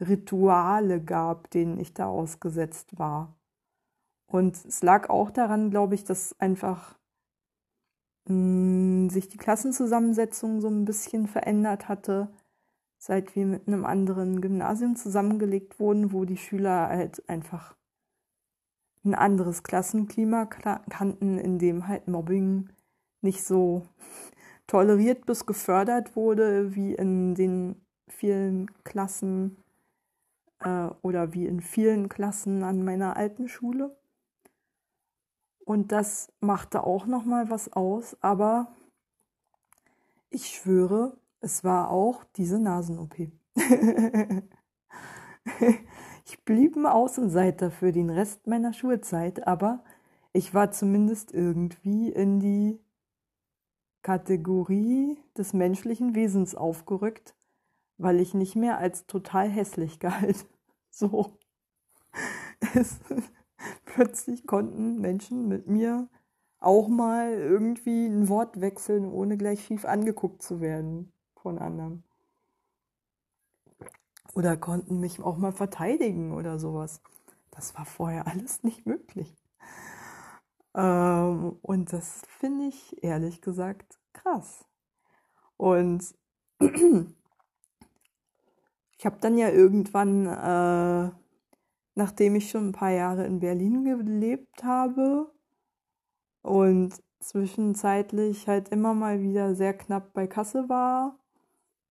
[0.00, 3.36] Demütigungsrituale gab, denen ich da ausgesetzt war.
[4.26, 6.98] Und es lag auch daran, glaube ich, dass einfach
[8.28, 12.28] mh, hm, sich die Klassenzusammensetzung so ein bisschen verändert hatte,
[12.98, 17.76] seit wir mit einem anderen Gymnasium zusammengelegt wurden, wo die Schüler halt einfach
[19.04, 22.70] ein anderes Klassenklima kannten, in dem halt Mobbing
[23.22, 23.86] nicht so
[24.66, 29.56] toleriert bis gefördert wurde wie in den vielen Klassen
[30.60, 33.96] äh, oder wie in vielen Klassen an meiner alten Schule.
[35.64, 38.68] Und das machte auch noch mal was aus, aber
[40.30, 43.14] ich schwöre, es war auch diese Nasen-OP.
[46.24, 49.82] ich blieb ein Außenseiter für den Rest meiner Schulzeit, aber
[50.32, 52.78] ich war zumindest irgendwie in die
[54.02, 57.34] Kategorie des menschlichen Wesens aufgerückt,
[57.98, 60.46] weil ich nicht mehr als total hässlich galt.
[60.90, 61.38] So.
[62.74, 63.00] Es,
[63.84, 66.08] plötzlich konnten Menschen mit mir
[66.58, 72.02] auch mal irgendwie ein Wort wechseln, ohne gleich schief angeguckt zu werden von anderen.
[74.34, 77.00] Oder konnten mich auch mal verteidigen oder sowas.
[77.50, 79.34] Das war vorher alles nicht möglich.
[80.74, 84.66] Ähm, und das finde ich ehrlich gesagt krass.
[85.56, 86.14] Und
[89.06, 91.10] ich habe dann ja irgendwann äh,
[91.94, 95.30] nachdem ich schon ein paar Jahre in Berlin gelebt habe
[96.42, 101.20] und zwischenzeitlich halt immer mal wieder sehr knapp bei Kasse war,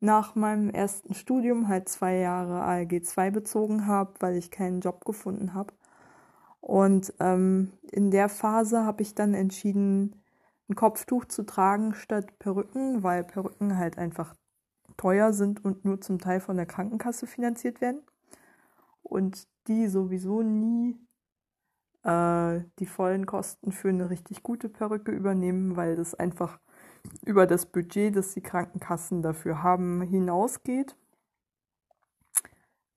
[0.02, 5.06] nach meinem ersten Studium halt zwei Jahre ALG 2 bezogen habe, weil ich keinen Job
[5.06, 5.74] gefunden habe.
[6.60, 10.22] Und ähm, in der Phase habe ich dann entschieden,
[10.68, 14.36] ein Kopftuch zu tragen statt Perücken, weil Perücken halt einfach
[14.98, 18.02] teuer sind und nur zum Teil von der Krankenkasse finanziert werden
[19.04, 20.98] und die sowieso nie
[22.04, 26.60] äh, die vollen Kosten für eine richtig gute Perücke übernehmen, weil das einfach
[27.26, 30.96] über das Budget, das die Krankenkassen dafür haben, hinausgeht.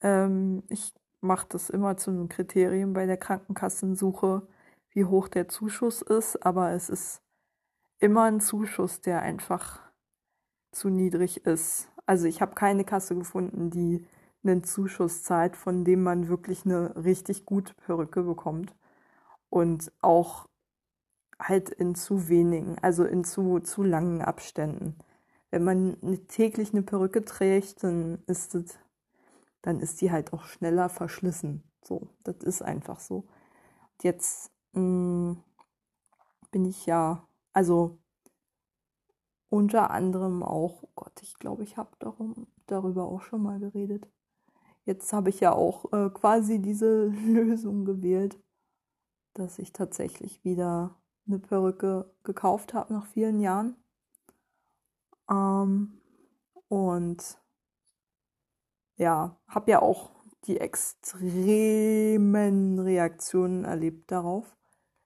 [0.00, 4.46] Ähm, ich mache das immer zu einem Kriterium bei der Krankenkassensuche,
[4.90, 7.22] wie hoch der Zuschuss ist, aber es ist
[7.98, 9.80] immer ein Zuschuss, der einfach
[10.78, 11.88] zu niedrig ist.
[12.06, 14.06] Also ich habe keine Kasse gefunden, die
[14.44, 18.74] einen Zuschuss zahlt, von dem man wirklich eine richtig gute Perücke bekommt.
[19.50, 20.48] Und auch
[21.38, 24.96] halt in zu wenigen, also in zu, zu langen Abständen.
[25.50, 25.96] Wenn man
[26.28, 28.78] täglich eine Perücke trägt, dann ist es,
[29.62, 31.62] dann ist die halt auch schneller verschlissen.
[31.82, 33.16] So, das ist einfach so.
[33.18, 35.44] Und jetzt mh, mm,
[36.50, 37.98] bin ich ja, also
[39.50, 41.90] unter anderem auch, oh Gott, ich glaube, ich habe
[42.66, 44.06] darüber auch schon mal geredet.
[44.84, 48.38] Jetzt habe ich ja auch äh, quasi diese Lösung gewählt,
[49.34, 50.94] dass ich tatsächlich wieder
[51.26, 53.76] eine Perücke gekauft habe nach vielen Jahren.
[55.30, 56.00] Ähm,
[56.68, 57.38] und
[58.96, 60.10] ja, habe ja auch
[60.44, 61.28] die extremen
[62.78, 64.56] Reaktionen erlebt darauf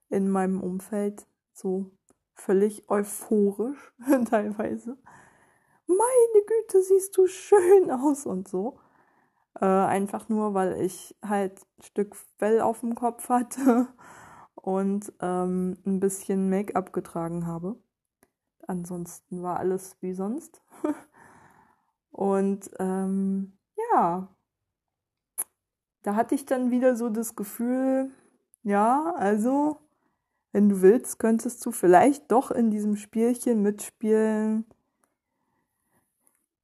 [0.09, 1.27] in meinem Umfeld.
[1.53, 1.91] So
[2.35, 3.93] völlig euphorisch
[4.31, 4.99] teilweise.
[5.87, 8.79] Meine Güte, siehst du schön aus und so.
[9.61, 13.89] Äh, einfach nur, weil ich halt ein Stück Fell auf dem Kopf hatte
[14.55, 17.77] und ähm, ein bisschen Make-up getragen habe.
[18.67, 20.63] Ansonsten war alles wie sonst.
[22.11, 23.59] und ähm,
[23.93, 24.29] ja,
[26.03, 28.11] da hatte ich dann wieder so das Gefühl,
[28.63, 29.79] ja, also,
[30.53, 34.67] wenn du willst, könntest du vielleicht doch in diesem Spielchen mitspielen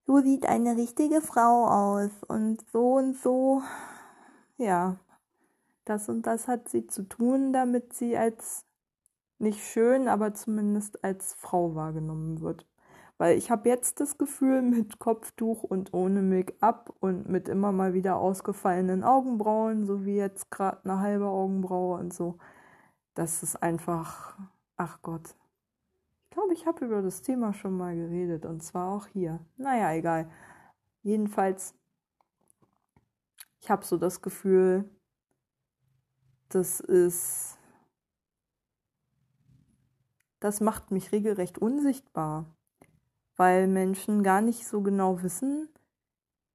[0.09, 3.61] so sieht eine richtige Frau aus und so und so,
[4.57, 4.97] ja,
[5.85, 8.65] das und das hat sie zu tun, damit sie als
[9.39, 12.67] nicht schön, aber zumindest als Frau wahrgenommen wird.
[13.19, 17.93] Weil ich habe jetzt das Gefühl, mit Kopftuch und ohne Make-up und mit immer mal
[17.93, 22.39] wieder ausgefallenen Augenbrauen, so wie jetzt gerade eine halbe Augenbraue und so,
[23.19, 24.39] das ist einfach,
[24.77, 25.35] ach Gott,
[26.31, 29.41] glaube, ich habe über das Thema schon mal geredet und zwar auch hier.
[29.57, 30.31] Naja, egal.
[31.03, 31.75] Jedenfalls
[33.61, 34.89] ich habe so das Gefühl,
[36.49, 37.59] das ist,
[40.41, 42.47] das macht mich regelrecht unsichtbar,
[43.37, 45.69] weil Menschen gar nicht so genau wissen,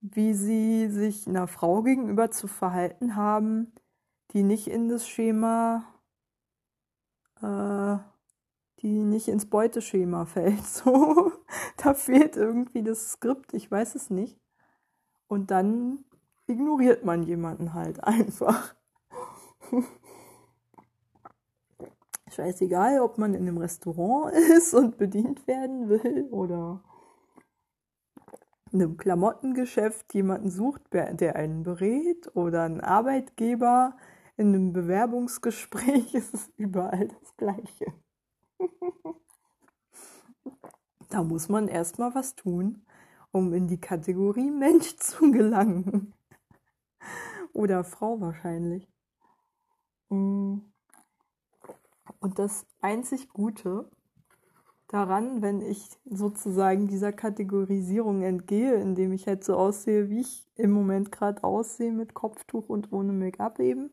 [0.02, 3.72] wie sie sich einer Frau gegenüber zu verhalten haben,
[4.32, 5.86] die nicht in das Schema,
[7.44, 7.98] äh,
[8.82, 10.64] die nicht ins Beuteschema fällt.
[10.66, 11.32] So,
[11.78, 14.40] da fehlt irgendwie das Skript, ich weiß es nicht.
[15.28, 16.06] Und dann
[16.48, 18.76] ignoriert man jemanden halt einfach.
[22.30, 26.82] Scheißegal, ob man in einem Restaurant ist und bedient werden will oder
[28.72, 33.96] in einem Klamottengeschäft jemanden sucht, der einen berät oder ein Arbeitgeber
[34.38, 37.94] in einem Bewerbungsgespräch ist es überall das Gleiche.
[41.10, 42.86] da muss man erstmal was tun,
[43.32, 46.14] um in die Kategorie Mensch zu gelangen.
[47.54, 48.88] Oder Frau wahrscheinlich.
[50.10, 50.60] Mm.
[52.20, 53.90] Und das einzig Gute
[54.88, 60.72] daran, wenn ich sozusagen dieser Kategorisierung entgehe, indem ich halt so aussehe, wie ich im
[60.72, 63.92] Moment gerade aussehe, mit Kopftuch und ohne Make-up eben,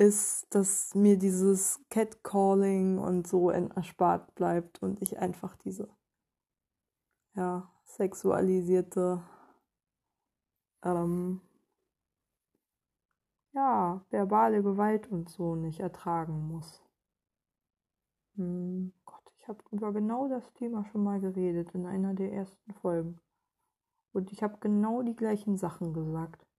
[0.00, 5.90] ist, dass mir dieses Catcalling und so erspart bleibt und ich einfach diese
[7.34, 9.22] ja, sexualisierte
[10.82, 11.42] ähm,
[13.52, 16.82] ja, verbale Gewalt und so nicht ertragen muss.
[18.36, 22.72] Hm, Gott, ich habe über genau das Thema schon mal geredet in einer der ersten
[22.72, 23.20] Folgen.
[24.12, 26.49] Und ich habe genau die gleichen Sachen gesagt.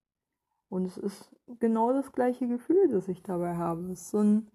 [0.72, 3.92] Und es ist genau das gleiche Gefühl, das ich dabei habe.
[3.92, 4.50] Es ist so ein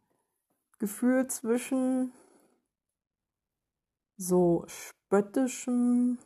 [0.80, 2.12] Gefühl zwischen
[4.18, 6.18] so spöttischem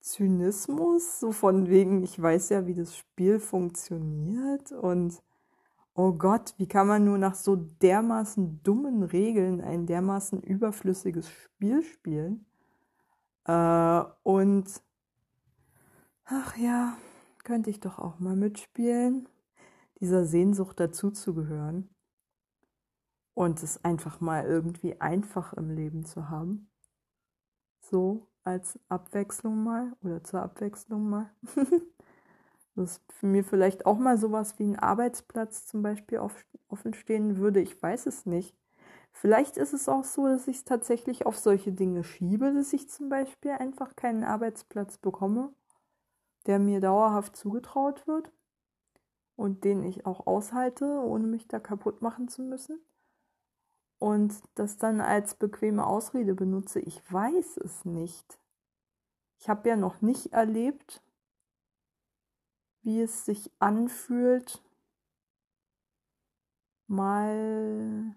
[0.00, 5.22] Zynismus, so von wegen, ich weiß ja, wie das Spiel funktioniert und
[5.94, 11.82] oh Gott, wie kann man nur nach so dermaßen dummen Regeln ein dermaßen überflüssiges Spiel
[11.82, 12.46] spielen?
[13.44, 14.82] Äh, und
[16.24, 16.96] ach ja,
[17.46, 19.28] könnte ich doch auch mal mitspielen,
[20.00, 21.88] dieser Sehnsucht dazuzugehören
[23.34, 26.68] und es einfach mal irgendwie einfach im Leben zu haben.
[27.80, 31.30] So als Abwechslung mal oder zur Abwechslung mal.
[32.74, 37.60] dass für mir vielleicht auch mal sowas wie ein Arbeitsplatz zum Beispiel offen stehen würde.
[37.60, 38.54] Ich weiß es nicht.
[39.12, 42.90] Vielleicht ist es auch so, dass ich es tatsächlich auf solche Dinge schiebe, dass ich
[42.90, 45.54] zum Beispiel einfach keinen Arbeitsplatz bekomme,
[46.46, 48.32] der mir dauerhaft zugetraut wird
[49.36, 52.80] und den ich auch aushalte, ohne mich da kaputt machen zu müssen.
[53.98, 56.80] Und das dann als bequeme Ausrede benutze.
[56.80, 58.38] Ich weiß es nicht.
[59.38, 61.02] Ich habe ja noch nicht erlebt,
[62.82, 64.62] wie es sich anfühlt,
[66.86, 68.14] mal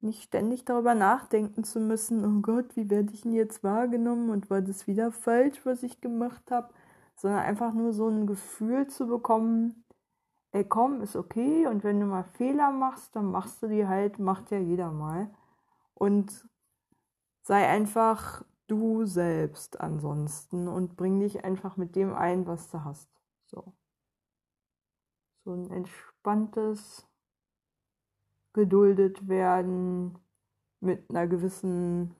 [0.00, 4.50] nicht ständig darüber nachdenken zu müssen, oh Gott, wie werde ich denn jetzt wahrgenommen und
[4.50, 6.72] war das wieder falsch, was ich gemacht habe,
[7.16, 9.84] sondern einfach nur so ein Gefühl zu bekommen,
[10.52, 14.18] ey komm, ist okay und wenn du mal Fehler machst, dann machst du die halt,
[14.18, 15.30] macht ja jeder mal
[15.94, 16.48] und
[17.42, 23.08] sei einfach du selbst ansonsten und bring dich einfach mit dem ein, was du hast.
[23.46, 23.72] So.
[25.44, 27.06] So ein entspanntes
[28.58, 30.18] geduldet werden
[30.80, 32.12] mit einer gewissen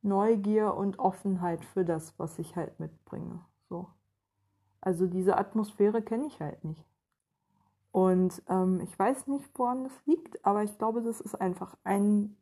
[0.00, 3.44] Neugier und Offenheit für das, was ich halt mitbringe.
[3.68, 3.86] So.
[4.80, 6.82] Also diese Atmosphäre kenne ich halt nicht.
[7.92, 12.34] Und ähm, ich weiß nicht, woran das liegt, aber ich glaube, das ist einfach ein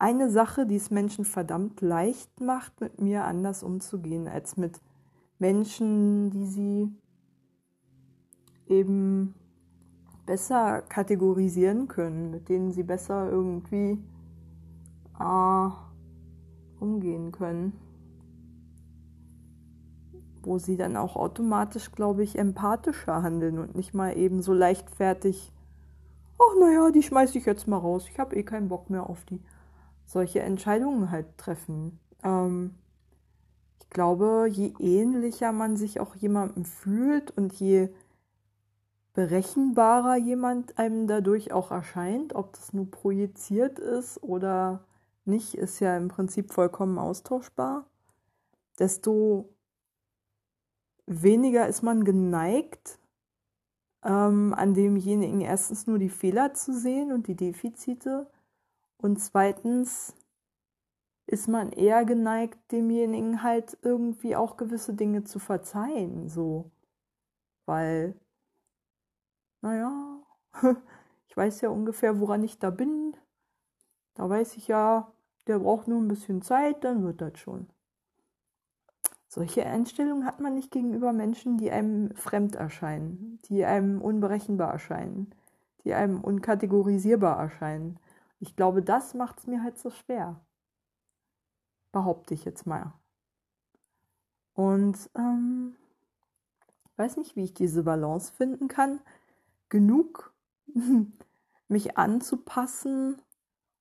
[0.00, 4.80] eine Sache, die es Menschen verdammt leicht macht, mit mir anders umzugehen, als mit
[5.38, 6.88] Menschen, die sie
[8.66, 9.34] eben
[10.30, 13.98] besser kategorisieren können, mit denen sie besser irgendwie
[15.18, 15.68] äh,
[16.78, 17.72] umgehen können.
[20.40, 25.52] Wo sie dann auch automatisch, glaube ich, empathischer handeln und nicht mal eben so leichtfertig,
[26.38, 29.24] ach naja, die schmeiße ich jetzt mal raus, ich habe eh keinen Bock mehr auf
[29.24, 29.40] die
[30.06, 31.98] solche Entscheidungen halt treffen.
[32.22, 32.76] Ähm,
[33.80, 37.88] ich glaube, je ähnlicher man sich auch jemandem fühlt und je
[39.12, 44.84] berechenbarer jemand einem dadurch auch erscheint, ob das nur projiziert ist oder
[45.24, 47.86] nicht, ist ja im Prinzip vollkommen austauschbar,
[48.78, 49.48] desto
[51.06, 52.98] weniger ist man geneigt,
[54.04, 58.30] ähm, an demjenigen erstens nur die Fehler zu sehen und die Defizite
[58.98, 60.14] und zweitens
[61.26, 66.70] ist man eher geneigt, demjenigen halt irgendwie auch gewisse Dinge zu verzeihen, so.
[67.66, 68.14] Weil,
[69.60, 70.22] naja,
[71.28, 73.16] ich weiß ja ungefähr, woran ich da bin.
[74.14, 75.12] Da weiß ich ja,
[75.46, 77.68] der braucht nur ein bisschen Zeit, dann wird das schon.
[79.32, 85.32] Solche Einstellungen hat man nicht gegenüber Menschen, die einem fremd erscheinen, die einem unberechenbar erscheinen,
[85.84, 88.00] die einem unkategorisierbar erscheinen.
[88.40, 90.40] Ich glaube, das macht es mir halt so schwer.
[91.92, 92.92] Behaupte ich jetzt mal.
[94.54, 95.76] Und ähm,
[96.96, 99.00] weiß nicht, wie ich diese Balance finden kann.
[99.70, 100.34] Genug
[101.68, 103.22] mich anzupassen,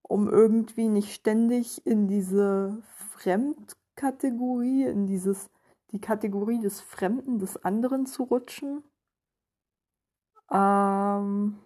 [0.02, 2.82] um irgendwie nicht ständig in diese
[3.12, 5.50] Fremdkategorie, in dieses,
[5.92, 8.84] die Kategorie des Fremden, des anderen zu rutschen.
[10.52, 11.60] Ähm,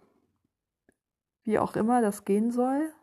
[1.43, 2.93] wie auch immer das gehen soll.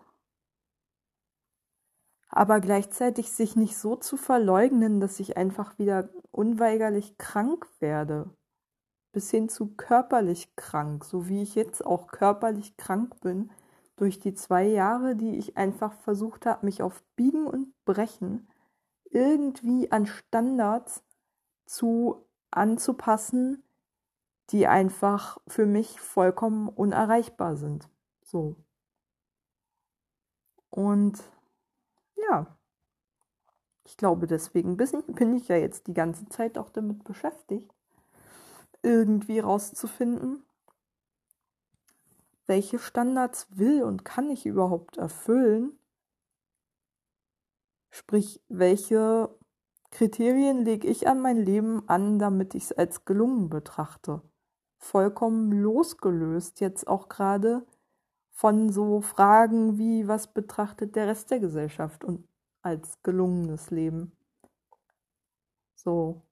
[2.28, 8.30] Aber gleichzeitig sich nicht so zu verleugnen, dass ich einfach wieder unweigerlich krank werde.
[9.12, 13.50] Bis hin zu körperlich krank, so wie ich jetzt auch körperlich krank bin,
[13.96, 18.48] durch die zwei Jahre, die ich einfach versucht habe, mich auf Biegen und Brechen
[19.10, 21.02] irgendwie an Standards
[21.66, 23.62] zu anzupassen,
[24.50, 27.88] die einfach für mich vollkommen unerreichbar sind.
[28.22, 28.56] So.
[30.70, 31.22] Und
[32.16, 32.56] ja,
[33.84, 37.72] ich glaube, deswegen bin ich ja jetzt die ganze Zeit auch damit beschäftigt,
[38.82, 40.44] irgendwie rauszufinden,
[42.46, 45.78] welche Standards will und kann ich überhaupt erfüllen.
[47.90, 49.28] Sprich, welche
[49.90, 54.22] Kriterien lege ich an mein Leben an, damit ich es als gelungen betrachte.
[54.78, 57.66] Vollkommen losgelöst jetzt auch gerade
[58.30, 62.26] von so Fragen wie, was betrachtet der Rest der Gesellschaft und
[62.62, 64.12] als gelungenes Leben.
[65.74, 66.22] So.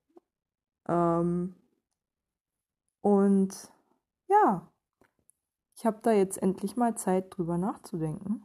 [0.86, 1.54] Ähm,
[3.08, 3.72] und
[4.26, 4.70] ja,
[5.74, 8.44] ich habe da jetzt endlich mal Zeit drüber nachzudenken.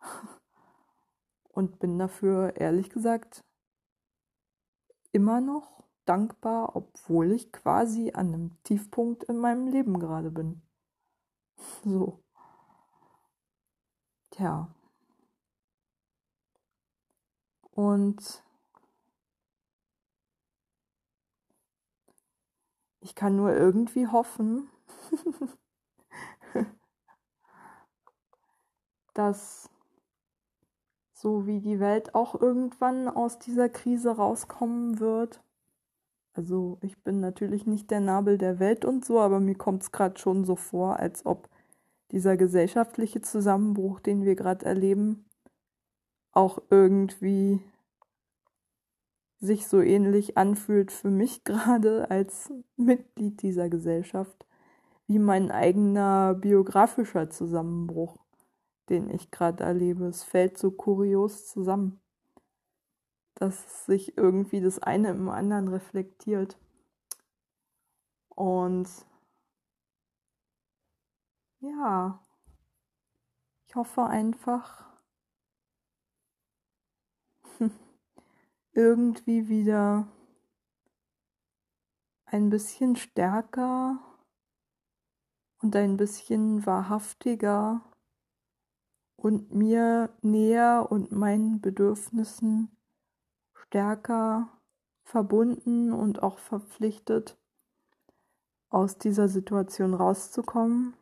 [1.50, 3.44] Und bin dafür, ehrlich gesagt,
[5.12, 10.62] immer noch dankbar, obwohl ich quasi an einem Tiefpunkt in meinem Leben gerade bin.
[11.84, 12.24] So.
[14.30, 14.74] Tja.
[17.70, 18.42] Und
[23.00, 24.68] ich kann nur irgendwie hoffen,
[29.14, 29.70] dass
[31.12, 35.42] so wie die Welt auch irgendwann aus dieser Krise rauskommen wird.
[36.34, 39.90] Also ich bin natürlich nicht der Nabel der Welt und so, aber mir kommt es
[39.90, 41.48] gerade schon so vor, als ob
[42.12, 45.24] dieser gesellschaftliche Zusammenbruch, den wir gerade erleben,
[46.30, 47.60] auch irgendwie
[49.40, 54.46] sich so ähnlich anfühlt für mich gerade als Mitglied dieser Gesellschaft,
[55.06, 58.18] wie mein eigener biografischer Zusammenbruch,
[58.88, 60.06] den ich gerade erlebe.
[60.06, 62.00] Es fällt so kurios zusammen,
[63.34, 66.58] dass sich irgendwie das eine im anderen reflektiert.
[68.28, 68.88] Und
[71.60, 72.20] ja,
[73.66, 74.88] ich hoffe einfach
[78.78, 80.06] irgendwie wieder
[82.26, 83.98] ein bisschen stärker
[85.60, 87.80] und ein bisschen wahrhaftiger
[89.16, 92.70] und mir näher und meinen Bedürfnissen
[93.52, 94.48] stärker
[95.02, 97.36] verbunden und auch verpflichtet
[98.68, 100.94] aus dieser Situation rauszukommen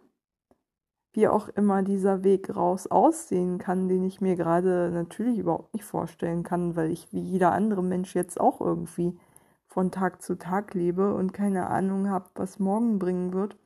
[1.17, 5.85] wie auch immer dieser Weg raus aussehen kann, den ich mir gerade natürlich überhaupt nicht
[5.85, 9.19] vorstellen kann, weil ich wie jeder andere Mensch jetzt auch irgendwie
[9.67, 13.57] von Tag zu Tag lebe und keine Ahnung habe, was morgen bringen wird.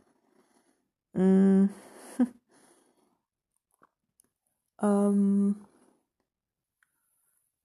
[1.13, 1.71] Mm.
[4.81, 5.57] ähm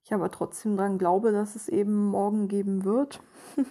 [0.04, 3.22] ich aber trotzdem daran glaube, dass es eben morgen geben wird.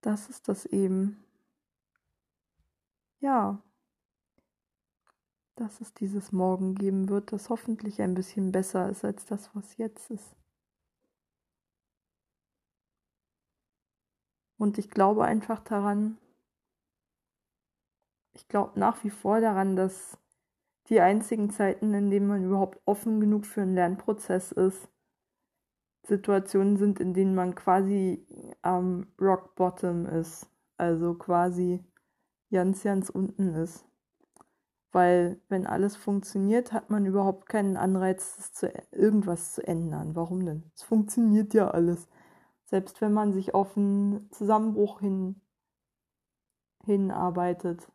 [0.00, 1.22] das ist das eben.
[3.20, 3.62] Ja
[5.60, 9.76] dass es dieses Morgen geben wird, das hoffentlich ein bisschen besser ist als das, was
[9.76, 10.36] jetzt ist.
[14.56, 16.18] Und ich glaube einfach daran,
[18.32, 20.18] ich glaube nach wie vor daran, dass
[20.88, 24.88] die einzigen Zeiten, in denen man überhaupt offen genug für einen Lernprozess ist,
[26.04, 28.26] Situationen sind, in denen man quasi
[28.62, 31.84] am Rock Bottom ist, also quasi
[32.50, 33.87] ganz, ganz unten ist
[34.90, 40.16] Weil wenn alles funktioniert, hat man überhaupt keinen Anreiz, zu, irgendwas zu ändern.
[40.16, 40.70] Warum denn?
[40.74, 42.08] Es funktioniert ja alles.
[42.64, 45.40] Selbst wenn man sich auf einen Zusammenbruch hin,
[46.84, 47.90] hinarbeitet,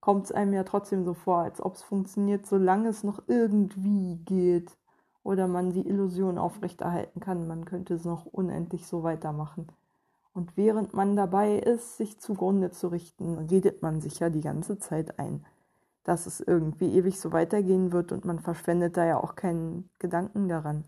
[0.00, 4.16] kommt es einem ja trotzdem so vor, als ob es funktioniert, solange es noch irgendwie
[4.24, 4.76] geht.
[5.22, 9.66] Oder man die Illusion aufrechterhalten kann, man könnte es noch unendlich so weitermachen.
[10.32, 14.78] Und während man dabei ist, sich zugrunde zu richten, redet man sich ja die ganze
[14.78, 15.44] Zeit ein
[16.10, 20.48] dass es irgendwie ewig so weitergehen wird und man verschwendet da ja auch keinen Gedanken
[20.48, 20.84] daran,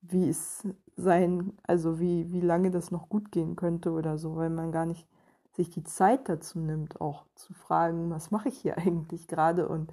[0.00, 4.48] wie es sein, also wie, wie lange das noch gut gehen könnte oder so, weil
[4.48, 5.06] man gar nicht
[5.52, 9.92] sich die Zeit dazu nimmt, auch zu fragen, was mache ich hier eigentlich gerade und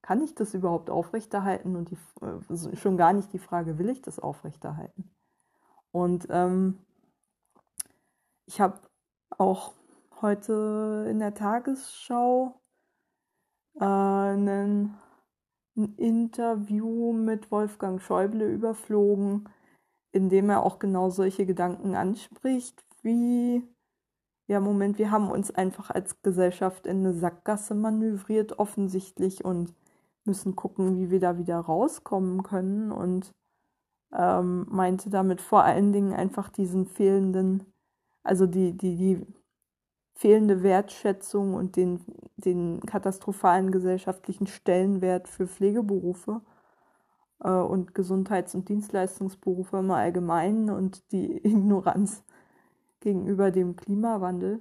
[0.00, 4.00] kann ich das überhaupt aufrechterhalten und die, äh, schon gar nicht die Frage, will ich
[4.00, 5.10] das aufrechterhalten?
[5.90, 6.78] Und ähm,
[8.46, 8.78] ich habe
[9.38, 9.72] auch
[10.22, 12.60] heute in der Tagesschau
[13.80, 14.94] äh, ein
[15.96, 19.48] Interview mit Wolfgang Schäuble überflogen,
[20.12, 23.62] in dem er auch genau solche Gedanken anspricht, wie,
[24.46, 29.74] ja, Moment, wir haben uns einfach als Gesellschaft in eine Sackgasse manövriert, offensichtlich, und
[30.24, 33.34] müssen gucken, wie wir da wieder rauskommen können und
[34.12, 37.64] ähm, meinte damit vor allen Dingen einfach diesen fehlenden,
[38.22, 39.26] also die, die, die
[40.14, 42.00] fehlende Wertschätzung und den,
[42.36, 46.40] den katastrophalen gesellschaftlichen Stellenwert für Pflegeberufe
[47.42, 52.22] äh, und Gesundheits- und Dienstleistungsberufe im Allgemeinen und die Ignoranz
[53.00, 54.60] gegenüber dem Klimawandel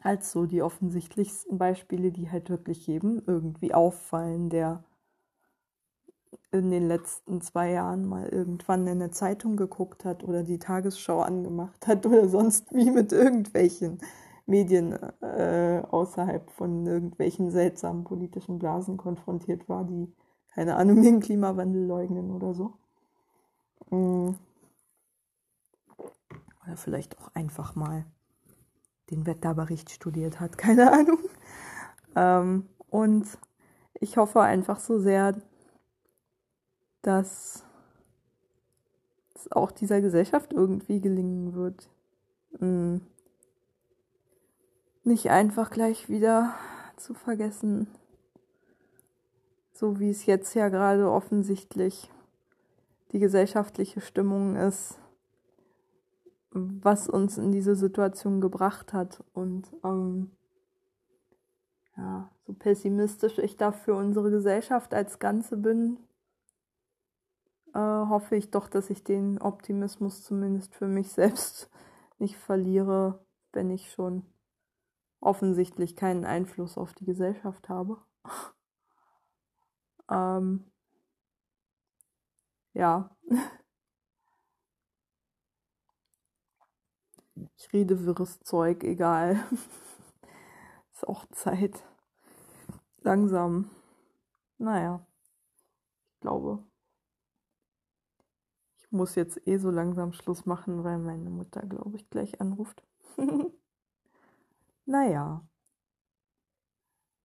[0.00, 4.84] als so die offensichtlichsten Beispiele, die halt wirklich jedem irgendwie auffallen, der
[6.50, 11.20] in den letzten zwei Jahren mal irgendwann in eine Zeitung geguckt hat oder die Tagesschau
[11.20, 13.98] angemacht hat oder sonst wie mit irgendwelchen
[14.46, 20.10] Medien äh, außerhalb von irgendwelchen seltsamen politischen Blasen konfrontiert war, die,
[20.54, 22.72] keine Ahnung, den Klimawandel leugnen oder so.
[23.90, 24.34] Mm.
[26.64, 28.06] Oder vielleicht auch einfach mal
[29.10, 31.18] den Wetterbericht studiert hat, keine Ahnung.
[32.16, 33.26] Ähm, und
[34.00, 35.36] ich hoffe einfach so sehr,
[37.02, 37.64] dass
[39.34, 41.88] es auch dieser Gesellschaft irgendwie gelingen wird.
[42.58, 43.00] Hm.
[45.04, 46.54] Nicht einfach gleich wieder
[46.96, 47.86] zu vergessen,
[49.72, 52.10] so wie es jetzt ja gerade offensichtlich
[53.12, 54.98] die gesellschaftliche Stimmung ist,
[56.50, 59.22] was uns in diese Situation gebracht hat.
[59.32, 60.30] Und ähm,
[61.96, 65.98] ja, so pessimistisch ich da für unsere Gesellschaft als Ganze bin,
[67.74, 71.70] äh, hoffe ich doch, dass ich den Optimismus zumindest für mich selbst
[72.18, 74.24] nicht verliere, wenn ich schon
[75.20, 77.98] offensichtlich keinen Einfluss auf die Gesellschaft habe.
[80.10, 80.70] ähm,
[82.74, 83.10] ja.
[87.56, 89.44] Ich rede wirres Zeug, egal.
[90.92, 91.84] Ist auch Zeit.
[93.02, 93.70] Langsam.
[94.58, 95.06] Naja.
[96.14, 96.64] Ich glaube,
[98.90, 102.82] muss jetzt eh so langsam Schluss machen, weil meine Mutter, glaube ich, gleich anruft.
[104.86, 105.44] naja.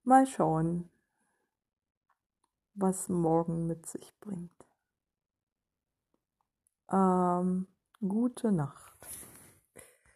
[0.04, 0.90] Mal schauen,
[2.76, 4.52] was morgen mit sich bringt.
[6.92, 7.68] Ähm,
[8.02, 8.93] gute Nacht.